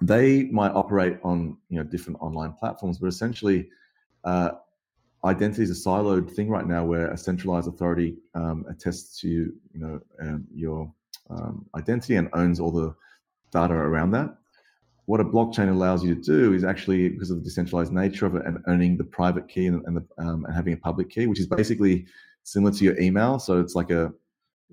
[0.01, 3.69] they might operate on you know different online platforms, but essentially,
[4.23, 4.51] uh,
[5.25, 9.53] identity is a siloed thing right now, where a centralized authority um, attests to you
[9.73, 10.91] know um, your
[11.29, 12.95] um, identity and owns all the
[13.51, 14.35] data around that.
[15.05, 18.35] What a blockchain allows you to do is actually, because of the decentralized nature of
[18.35, 21.25] it, and owning the private key and, and, the, um, and having a public key,
[21.25, 22.05] which is basically
[22.43, 23.39] similar to your email.
[23.39, 24.13] So it's like a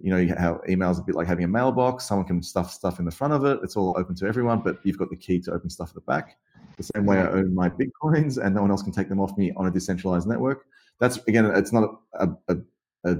[0.00, 2.04] you know, how emails a bit like having a mailbox.
[2.04, 3.60] Someone can stuff stuff in the front of it.
[3.62, 6.00] It's all open to everyone, but you've got the key to open stuff at the
[6.02, 6.36] back.
[6.76, 9.36] The same way I own my bitcoins, and no one else can take them off
[9.38, 10.66] me on a decentralized network.
[11.00, 12.56] That's again, it's not a, a,
[13.04, 13.16] a,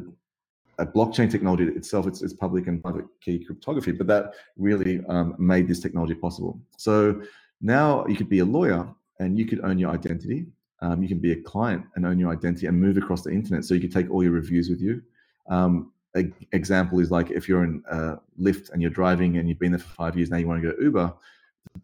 [0.79, 2.07] a blockchain technology itself.
[2.07, 6.61] It's, it's public and private key cryptography, but that really um, made this technology possible.
[6.77, 7.22] So
[7.61, 8.87] now you could be a lawyer
[9.18, 10.47] and you could own your identity.
[10.83, 13.64] Um, you can be a client and own your identity and move across the internet.
[13.64, 15.03] So you could take all your reviews with you.
[15.49, 15.93] Um,
[16.53, 19.79] example is like if you're in a Lyft and you're driving and you've been there
[19.79, 21.12] for five years, now you want to go to Uber.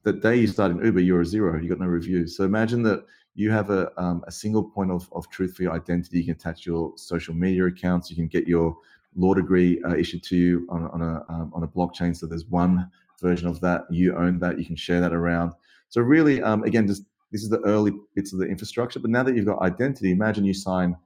[0.05, 1.61] The day you start in Uber, you're a zero.
[1.61, 2.37] You got no reviews.
[2.37, 3.05] So imagine that
[3.35, 6.18] you have a, um, a single point of, of truth for your identity.
[6.18, 8.11] You can attach your social media accounts.
[8.11, 8.76] You can get your
[9.16, 12.16] law degree uh, issued to you on, on a um, on a blockchain.
[12.16, 13.83] So there's one version of that.
[13.91, 14.59] You own that.
[14.59, 15.53] You can share that around.
[15.89, 19.01] So really, um, again, just this is the early bits of the infrastructure.
[19.01, 20.97] But now that you've got identity, imagine you sign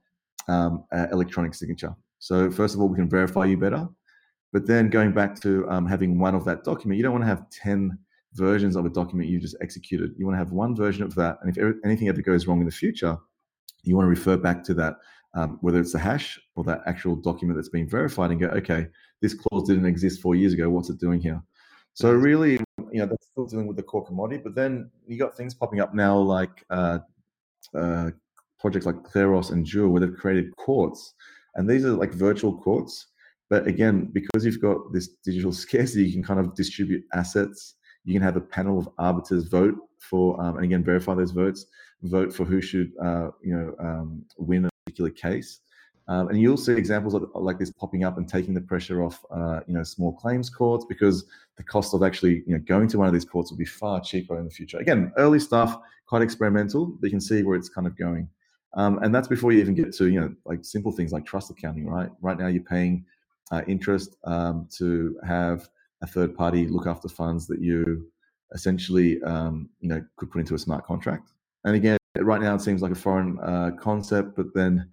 [0.47, 1.95] um, electronic signature.
[2.19, 3.87] So first of all, we can verify you better.
[4.53, 7.27] But then going back to um, having one of that document, you don't want to
[7.27, 7.97] have 10
[8.33, 10.13] versions of a document you just executed.
[10.17, 11.37] You want to have one version of that.
[11.41, 13.17] And if anything ever goes wrong in the future,
[13.83, 14.95] you want to refer back to that,
[15.33, 18.87] um, whether it's the hash or that actual document that's been verified and go, okay,
[19.21, 20.69] this clause didn't exist four years ago.
[20.69, 21.41] What's it doing here?
[21.93, 22.59] So really,
[22.91, 24.41] you know, that's still dealing with the core commodity.
[24.43, 26.99] But then you got things popping up now like uh,
[27.75, 28.11] uh,
[28.59, 31.13] projects like Kleros and Jur, where they've created courts
[31.57, 33.07] and these are like virtual courts.
[33.49, 37.75] But again, because you've got this digital scarcity, you can kind of distribute assets.
[38.05, 41.65] You can have a panel of arbiters vote for, um, and again, verify those votes,
[42.03, 45.59] vote for who should, uh, you know, um, win a particular case.
[46.09, 49.25] Um, and you'll see examples of, like this popping up and taking the pressure off,
[49.29, 51.25] uh, you know, small claims courts because
[51.57, 53.99] the cost of actually, you know, going to one of these courts will be far
[53.99, 54.77] cheaper in the future.
[54.77, 58.29] Again, early stuff, quite experimental, but you can see where it's kind of going.
[58.73, 61.49] Um, and that's before you even get to you know like simple things like trust
[61.49, 62.09] accounting, right?
[62.21, 63.05] Right now you're paying
[63.51, 65.69] uh, interest um, to have
[66.01, 68.07] a third party look after funds that you
[68.53, 71.31] essentially um, you know could put into a smart contract.
[71.63, 74.89] And again, right now it seems like a foreign uh, concept, but then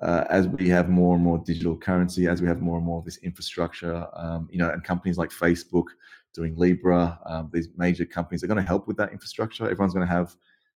[0.00, 2.98] uh, as we have more and more digital currency, as we have more and more
[2.98, 5.86] of this infrastructure, um, you know, and companies like Facebook
[6.32, 9.64] doing Libra, um, these major companies are going to help with that infrastructure.
[9.64, 10.36] Everyone's going to have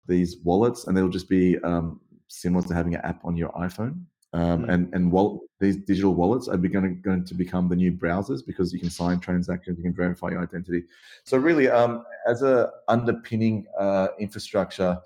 [0.06, 4.04] these wallets, and they'll just be um, similar to having an app on your iPhone.
[4.32, 4.70] Um, mm-hmm.
[4.70, 8.72] And and wallet, these digital wallets are going, going to become the new browsers because
[8.72, 10.84] you can sign transactions, you can verify your identity.
[11.24, 14.98] So really, um, as a underpinning uh, infrastructure,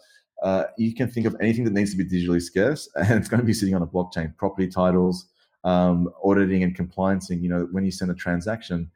[0.42, 3.40] uh, you can think of anything that needs to be digitally scarce, and it's going
[3.40, 4.36] to be sitting on a blockchain.
[4.36, 5.26] Property titles,
[5.64, 7.42] um, auditing, and compliancing.
[7.42, 8.90] You know, when you send a transaction,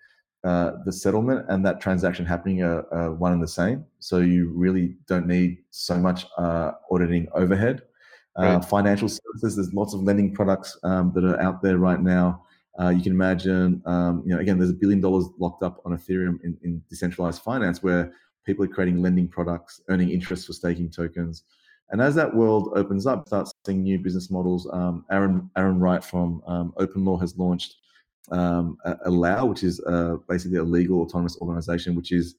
[0.45, 3.85] uh, the settlement and that transaction happening are, are, one and the same.
[3.99, 7.83] So you really don't need so much uh, auditing overhead.
[8.39, 8.55] Right.
[8.55, 12.45] Uh, financial services, there's lots of lending products um, that are out there right now.
[12.81, 15.97] Uh, you can imagine, um, you know, again, there's a billion dollars locked up on
[15.97, 18.13] Ethereum in, in, decentralized finance where
[18.47, 21.43] people are creating lending products, earning interest for staking tokens.
[21.91, 24.69] And as that world opens up, starts seeing new business models.
[24.73, 27.77] Um, Aaron Aaron Wright from um, OpenLaw has launched
[28.31, 32.37] um, LAO, which is uh, basically a legal autonomous organization, which is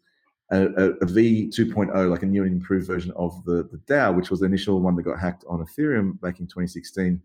[0.51, 4.15] a a, a V 2.0, like a new and improved version of the, the DAO,
[4.15, 7.21] which was the initial one that got hacked on Ethereum back in 2016,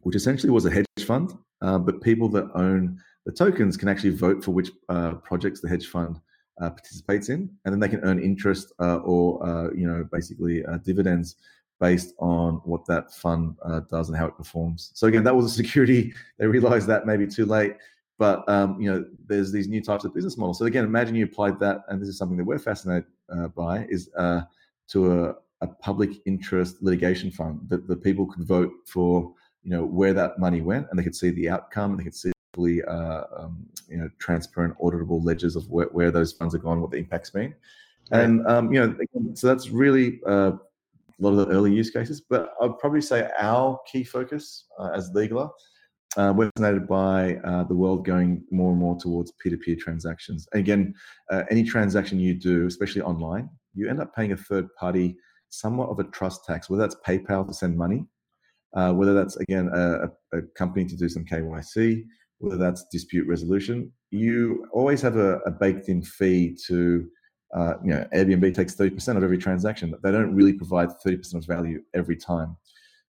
[0.00, 1.36] which essentially was a hedge fund.
[1.62, 5.68] Uh, but people that own the tokens can actually vote for which uh, projects the
[5.68, 6.20] hedge fund
[6.60, 10.64] uh, participates in, and then they can earn interest uh, or uh, you know basically
[10.66, 11.36] uh, dividends
[11.80, 13.56] based on what that fund
[13.90, 14.92] does and how it performs.
[14.94, 16.14] So again, that was a security.
[16.38, 17.74] They realized that maybe too late.
[18.18, 20.58] But um, you know, there's these new types of business models.
[20.58, 23.86] So again, imagine you applied that, and this is something that we're fascinated uh, by,
[23.88, 24.42] is uh,
[24.88, 29.84] to a, a, public interest litigation fund that the people could vote for, you know,
[29.84, 32.84] where that money went, and they could see the outcome, and they could see fully,
[32.84, 36.92] uh, um, you know, transparent, auditable ledgers of where, where, those funds are gone, what
[36.92, 37.52] the impact's been,
[38.12, 38.96] and um, you know,
[39.34, 42.20] so that's really uh, a lot of the early use cases.
[42.20, 45.50] But I'd probably say our key focus uh, as Legaler
[46.16, 50.46] uh, we're fascinated by uh, the world going more and more towards peer-to-peer transactions.
[50.52, 50.94] Again,
[51.30, 55.16] uh, any transaction you do, especially online, you end up paying a third party
[55.50, 58.04] somewhat of a trust tax, whether that's PayPal to send money,
[58.74, 62.04] uh, whether that's again a, a, company to do some KYC,
[62.38, 63.92] whether that's dispute resolution.
[64.10, 67.08] You always have a, a baked-in fee to.
[67.54, 69.94] Uh, you know, Airbnb takes 30% of every transaction.
[70.02, 72.56] They don't really provide 30% of value every time.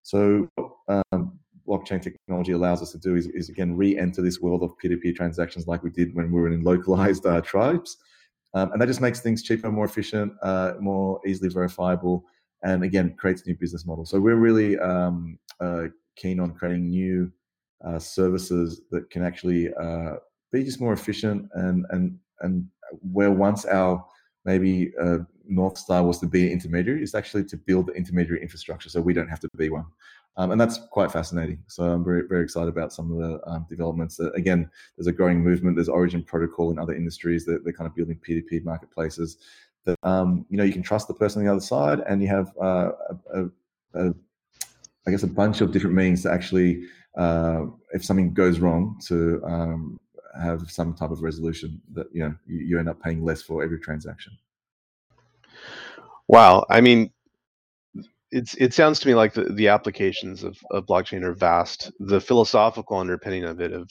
[0.04, 0.48] So,
[0.88, 5.14] um, blockchain technology allows us to do is, is again re-enter this world of peer-to-peer
[5.14, 7.98] transactions like we did when we were in localized uh, tribes
[8.54, 12.24] um, and that just makes things cheaper more efficient uh, more easily verifiable
[12.64, 15.84] and again creates new business models so we're really um, uh,
[16.16, 17.32] keen on creating new
[17.86, 20.16] uh, services that can actually uh,
[20.52, 22.66] be just more efficient and and and
[23.12, 24.06] where once our
[24.46, 28.42] maybe uh, North Star was to be an intermediary, is actually to build the intermediary
[28.42, 29.86] infrastructure so we don't have to be one.
[30.38, 31.64] Um, and that's quite fascinating.
[31.68, 34.18] So I'm very, very excited about some of the um, developments.
[34.18, 35.78] That, again, there's a growing movement.
[35.78, 39.38] There's Origin Protocol in other industries that they're kind of building P2P marketplaces.
[39.86, 42.28] That um, you know you can trust the person on the other side, and you
[42.28, 42.92] have uh,
[43.34, 43.46] a,
[43.94, 44.14] a,
[45.08, 49.42] I guess a bunch of different means to actually, uh, if something goes wrong, to
[49.46, 50.00] um,
[50.42, 53.64] have some type of resolution that you know you, you end up paying less for
[53.64, 54.36] every transaction.
[56.28, 57.12] Wow, I mean,
[58.32, 61.92] it's it sounds to me like the, the applications of, of blockchain are vast.
[62.00, 63.90] The philosophical underpinning of it of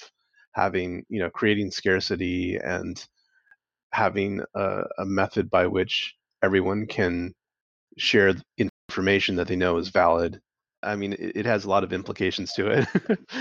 [0.53, 3.05] having you know creating scarcity and
[3.93, 7.32] having a, a method by which everyone can
[7.97, 10.41] share information that they know is valid
[10.85, 12.89] I mean, it, it, has a lot of implications to it.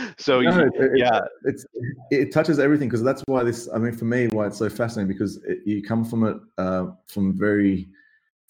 [0.18, 1.66] so no, you, it, yeah, it's
[2.10, 3.70] it touches everything because that's why this.
[3.74, 6.88] I mean, for me, why it's so fascinating because it, you come from it uh,
[7.08, 7.89] from very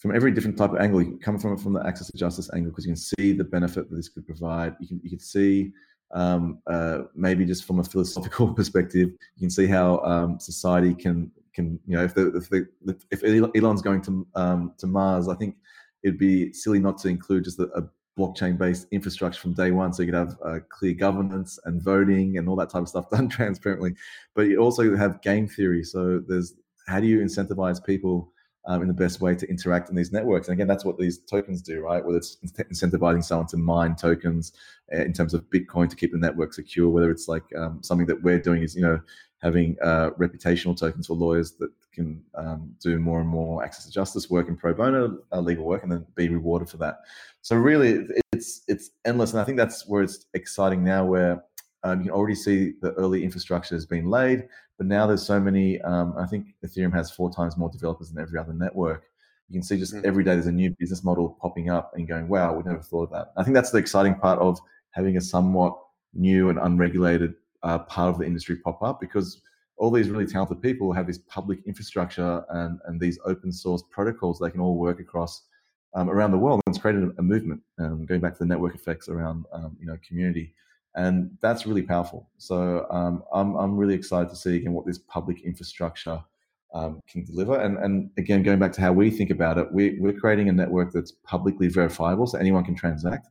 [0.04, 1.00] from every different type of angle.
[1.00, 3.32] You can come from it from the access to justice angle because you can see
[3.32, 4.76] the benefit that this could provide.
[4.78, 5.72] You can you can see
[6.12, 11.30] um, uh, maybe just from a philosophical perspective, you can see how um, society can
[11.54, 13.24] can you know if the if, the, if
[13.56, 15.56] Elon's going to um, to Mars, I think
[16.02, 17.88] it'd be silly not to include just a, a
[18.18, 22.36] blockchain based infrastructure from day one so you could have uh, clear governance and voting
[22.36, 23.92] and all that type of stuff done transparently
[24.36, 26.54] but you also have game theory so there's
[26.86, 28.32] how do you incentivize people
[28.66, 30.48] um, in the best way to interact in these networks.
[30.48, 32.04] And again that's what these tokens do right?
[32.04, 34.52] Whether it's incentivizing someone to mine tokens
[34.92, 38.06] uh, in terms of bitcoin to keep the network secure whether it's like um, something
[38.06, 39.00] that we're doing is you know
[39.44, 43.92] having uh, reputational tokens for lawyers that can um, do more and more access to
[43.92, 47.00] justice work and pro bono uh, legal work and then be rewarded for that.
[47.42, 51.44] So really, it's it's endless, and I think that's where it's exciting now, where
[51.84, 55.38] um, you can already see the early infrastructure has been laid, but now there's so
[55.38, 55.80] many.
[55.82, 59.04] Um, I think Ethereum has four times more developers than every other network.
[59.48, 60.06] You can see just mm-hmm.
[60.06, 63.04] every day there's a new business model popping up and going, wow, we never thought
[63.04, 63.32] of that.
[63.36, 64.58] I think that's the exciting part of
[64.92, 65.78] having a somewhat
[66.14, 69.42] new and unregulated uh, part of the industry pop up because
[69.76, 74.38] all these really talented people have this public infrastructure and, and these open source protocols
[74.38, 75.42] they can all work across
[75.94, 76.60] um, around the world.
[76.66, 79.86] And it's created a movement, um, going back to the network effects around um, you
[79.86, 80.54] know community,
[80.96, 82.28] and that's really powerful.
[82.38, 86.22] So um, I'm I'm really excited to see again what this public infrastructure
[86.72, 87.60] um, can deliver.
[87.60, 90.52] And and again, going back to how we think about it, we we're creating a
[90.52, 93.28] network that's publicly verifiable, so anyone can transact.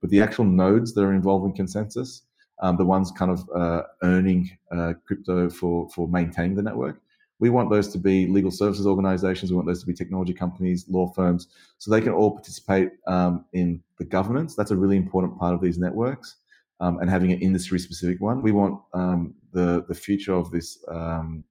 [0.00, 2.22] But the actual nodes that are involved in consensus
[2.62, 7.02] um, the ones kind of uh, earning uh, crypto for for maintaining the network.
[7.40, 9.50] We want those to be legal services organizations.
[9.50, 11.48] We want those to be technology companies, law firms,
[11.78, 14.54] so they can all participate um, in the governance.
[14.54, 16.36] That's a really important part of these networks,
[16.82, 18.42] um, and having an industry specific one.
[18.42, 21.44] We want um, the the future of this um,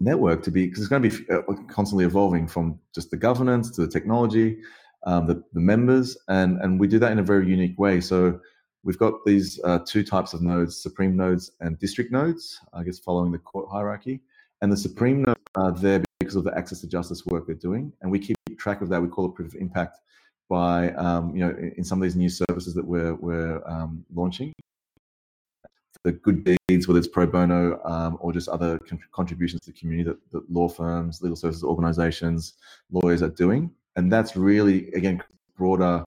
[0.00, 3.70] network to be because it's going to be uh, constantly evolving from just the governance
[3.72, 4.58] to the technology,
[5.06, 8.00] um, the, the members, and and we do that in a very unique way.
[8.00, 8.40] So
[8.84, 12.98] We've got these uh, two types of nodes, supreme nodes and district nodes, I guess
[12.98, 14.20] following the court hierarchy.
[14.60, 17.92] And the supreme nodes are there because of the access to justice work they're doing.
[18.02, 19.00] And we keep track of that.
[19.00, 20.00] We call it proof of impact
[20.48, 24.52] by, um, you know, in some of these new services that we're, we're um, launching.
[26.02, 29.78] The good deeds, whether it's pro bono um, or just other con- contributions to the
[29.78, 32.54] community that, that law firms, legal services organizations,
[32.92, 33.70] lawyers are doing.
[33.96, 35.22] And that's really, again,
[35.56, 36.04] broader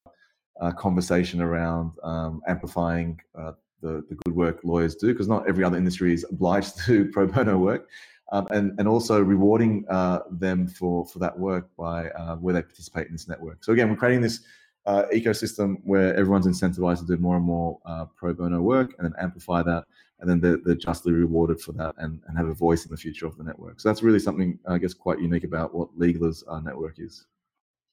[0.62, 5.64] uh, conversation around um, amplifying uh, the, the good work lawyers do, because not every
[5.64, 7.90] other industry is obliged to do pro bono work,
[8.32, 12.62] um, and and also rewarding uh, them for for that work by uh, where they
[12.62, 13.64] participate in this network.
[13.64, 14.42] So again, we're creating this
[14.86, 19.06] uh, ecosystem where everyone's incentivized to do more and more uh, pro bono work, and
[19.06, 19.86] then amplify that,
[20.20, 22.98] and then they're, they're justly rewarded for that, and, and have a voice in the
[22.98, 23.80] future of the network.
[23.80, 27.26] So that's really something I guess quite unique about what Legaler's network is.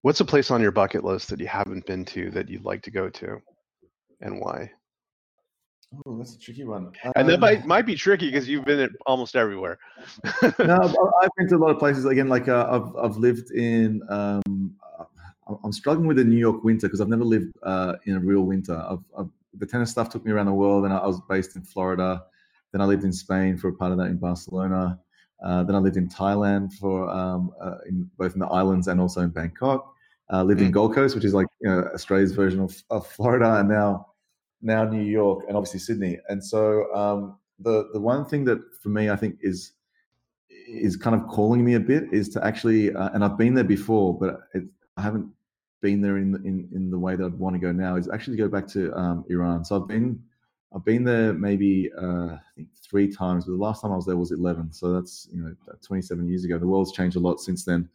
[0.03, 2.83] What's a place on your bucket list that you haven't been to that you'd like
[2.83, 3.41] to go to,
[4.21, 4.71] and why?
[6.07, 6.93] Oh, that's a tricky one.
[7.17, 9.79] And that might um, might be tricky because you've been at almost everywhere.
[10.59, 12.05] no, I've been to a lot of places.
[12.05, 14.03] Again, like uh, I've I've lived in.
[14.09, 14.77] Um,
[15.63, 18.43] I'm struggling with the New York winter because I've never lived uh, in a real
[18.43, 18.83] winter.
[18.89, 19.29] I've, I've,
[19.59, 22.25] the tennis stuff took me around the world, and I was based in Florida.
[22.73, 24.99] Then I lived in Spain for a part of that in Barcelona.
[25.45, 29.01] Uh, then I lived in Thailand for um, uh, in both in the islands and
[29.01, 29.95] also in Bangkok
[30.33, 30.73] uh, lived in mm.
[30.73, 34.07] Gold Coast, which is like you know Australia's version of, of Florida, and now
[34.65, 36.19] now New York, and obviously Sydney.
[36.29, 39.73] And so um, the the one thing that for me I think is
[40.69, 43.65] is kind of calling me a bit is to actually, uh, and I've been there
[43.65, 44.65] before, but it,
[44.97, 45.29] I haven't
[45.83, 47.97] been there in, in in the way that I'd want to go now.
[47.97, 49.65] Is actually to go back to um, Iran.
[49.65, 50.23] So I've been
[50.75, 54.07] I've been there maybe uh, I think three times, but the last time I was
[54.07, 54.73] there was 11.
[54.73, 56.59] So that's you know 27 years ago.
[56.59, 57.89] The world's changed a lot since then.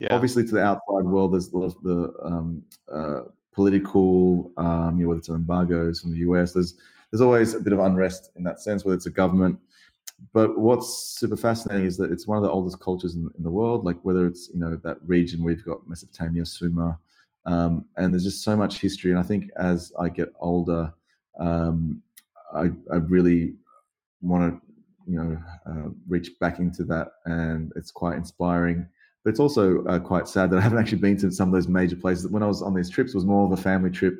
[0.00, 0.08] Yeah.
[0.10, 2.62] Obviously, to the outside world, there's a lot of the um,
[2.92, 3.20] uh,
[3.54, 6.52] political, um, you know, whether it's embargoes from the US.
[6.52, 6.74] There's
[7.10, 9.58] there's always a bit of unrest in that sense, whether it's a government.
[10.32, 13.50] But what's super fascinating is that it's one of the oldest cultures in, in the
[13.50, 13.84] world.
[13.84, 16.98] Like whether it's you know that region we've got Mesopotamia, Sumer,
[17.46, 19.10] um, and there's just so much history.
[19.10, 20.92] And I think as I get older,
[21.38, 22.02] um,
[22.54, 23.54] I, I really
[24.20, 28.86] want to you know uh, reach back into that, and it's quite inspiring.
[29.24, 31.68] But it's also uh, quite sad that I haven't actually been to some of those
[31.68, 32.28] major places.
[32.28, 34.14] When I was on these trips, it was more of a family trip,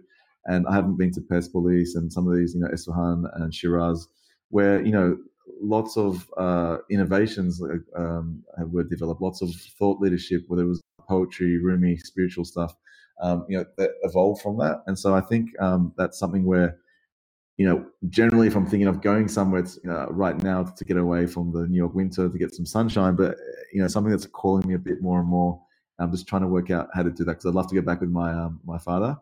[0.46, 4.08] and I haven't been to Persepolis and some of these, you know, Isfahan and Shiraz,
[4.48, 5.18] where you know
[5.60, 7.60] lots of uh, innovations
[7.96, 12.74] um, were developed, lots of thought leadership, whether it was poetry, Rumi, spiritual stuff,
[13.20, 14.82] um, you know, that evolved from that.
[14.86, 16.78] And so I think um, that's something where
[17.56, 19.64] you know, generally, if I'm thinking of going somewhere,
[20.10, 23.36] right now to get away from the New York winter to get some sunshine, but
[23.72, 25.60] you know, something that's calling me a bit more and more.
[26.00, 27.80] I'm just trying to work out how to do that because I'd love to go
[27.80, 29.16] back with my um, my father.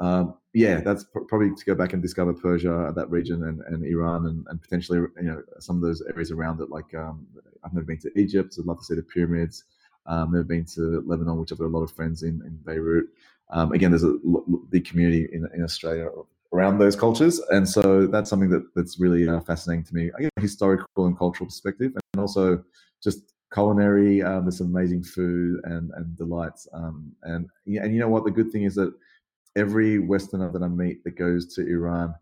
[0.00, 3.84] Um, yeah, that's pr- probably to go back and discover Persia, that region, and, and
[3.84, 6.70] Iran, and, and, potentially you know some of those areas around it.
[6.70, 7.26] Like um,
[7.64, 9.64] I've never been to Egypt, so I'd love to see the pyramids.
[10.06, 13.08] Um, never been to Lebanon, which I've got a lot of friends in in Beirut.
[13.50, 14.16] Um, again, there's a
[14.70, 16.08] big community in, in Australia
[16.52, 17.40] around those cultures.
[17.50, 21.16] And so that's something that, that's really uh, fascinating to me, I guess, historical and
[21.16, 22.62] cultural perspective, and also
[23.02, 24.22] just culinary.
[24.22, 26.66] Um, there's some amazing food and, and delights.
[26.72, 28.24] Um, and, and you know what?
[28.24, 28.92] The good thing is that
[29.56, 32.14] every Westerner that I meet that goes to Iran,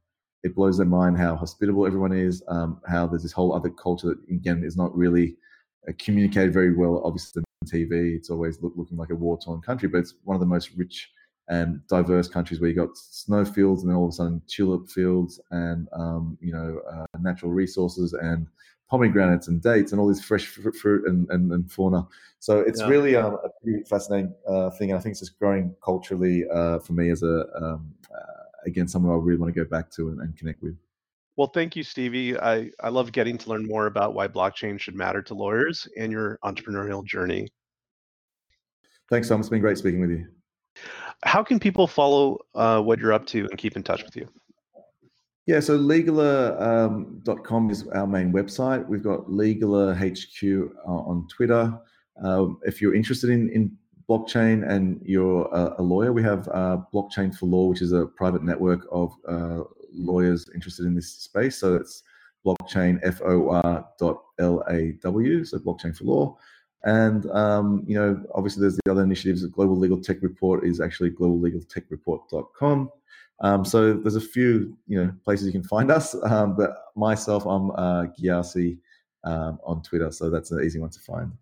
[0.43, 4.09] it blows their mind how hospitable everyone is, um, how there's this whole other culture
[4.09, 5.37] that, again, is not really
[5.89, 8.17] uh, communicated very well, obviously, on TV.
[8.17, 10.71] It's always look, looking like a war torn country, but it's one of the most
[10.77, 11.11] rich
[11.49, 14.89] and diverse countries where you got snow fields and then all of a sudden tulip
[14.89, 18.49] fields and um, you know uh, natural resources and
[18.89, 22.07] pomegranates and dates and all this fresh fruit and, and, and fauna.
[22.39, 22.89] So it's yeah.
[22.89, 24.91] really um, a pretty fascinating uh, thing.
[24.91, 28.87] And I think it's just growing culturally uh, for me as a, um, uh, again,
[28.87, 30.77] somewhere I really want to go back to and, and, connect with.
[31.37, 32.39] Well, thank you, Stevie.
[32.39, 36.13] I, I love getting to learn more about why blockchain should matter to lawyers and
[36.13, 37.49] your entrepreneurial journey.
[39.11, 39.41] Thanks, Tom.
[39.41, 40.27] It's been great speaking with you.
[41.25, 44.29] How can people follow uh, what you're up to and keep in touch with you?
[45.47, 48.87] Yeah, so legaler.com um, is our main website.
[48.87, 51.79] We've got Legaler HQ uh, on Twitter.
[52.23, 53.77] Um, if you're interested in, in
[54.09, 58.07] blockchain and you're a, a lawyer, we have uh, Blockchain for Law, which is a
[58.07, 59.63] private network of uh,
[59.93, 61.59] lawyers interested in this space.
[61.59, 62.03] So it's
[62.45, 66.37] blockchain, F-O-R dot L-A-W, so Blockchain for Law.
[66.85, 69.43] And um, you know, obviously, there's the other initiatives.
[69.43, 72.91] The Global Legal Tech Report is actually globallegaltechreport.com.
[73.41, 76.15] Um, so there's a few you know places you can find us.
[76.23, 78.79] Um, but myself, I'm uh, Ghiassi
[79.25, 81.33] um, on Twitter, so that's an easy one to find.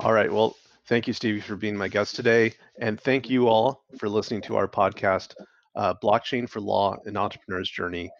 [0.00, 0.32] All right.
[0.32, 4.42] Well, thank you, Stevie, for being my guest today, and thank you all for listening
[4.42, 5.34] to our podcast,
[5.76, 8.10] uh, "Blockchain for Law: An Entrepreneur's Journey"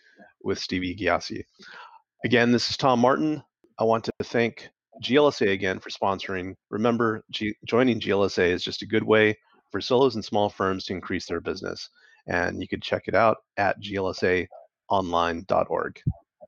[0.43, 1.43] with Stevie Ghiassi.
[2.25, 3.43] Again, this is Tom Martin.
[3.79, 4.71] I want to thank
[5.03, 6.55] GLSA again for sponsoring.
[6.71, 9.37] Remember, G- joining GLSA is just a good way
[9.71, 11.89] for solos and small firms to increase their business.
[12.27, 16.01] And you could check it out at glsaonline.org.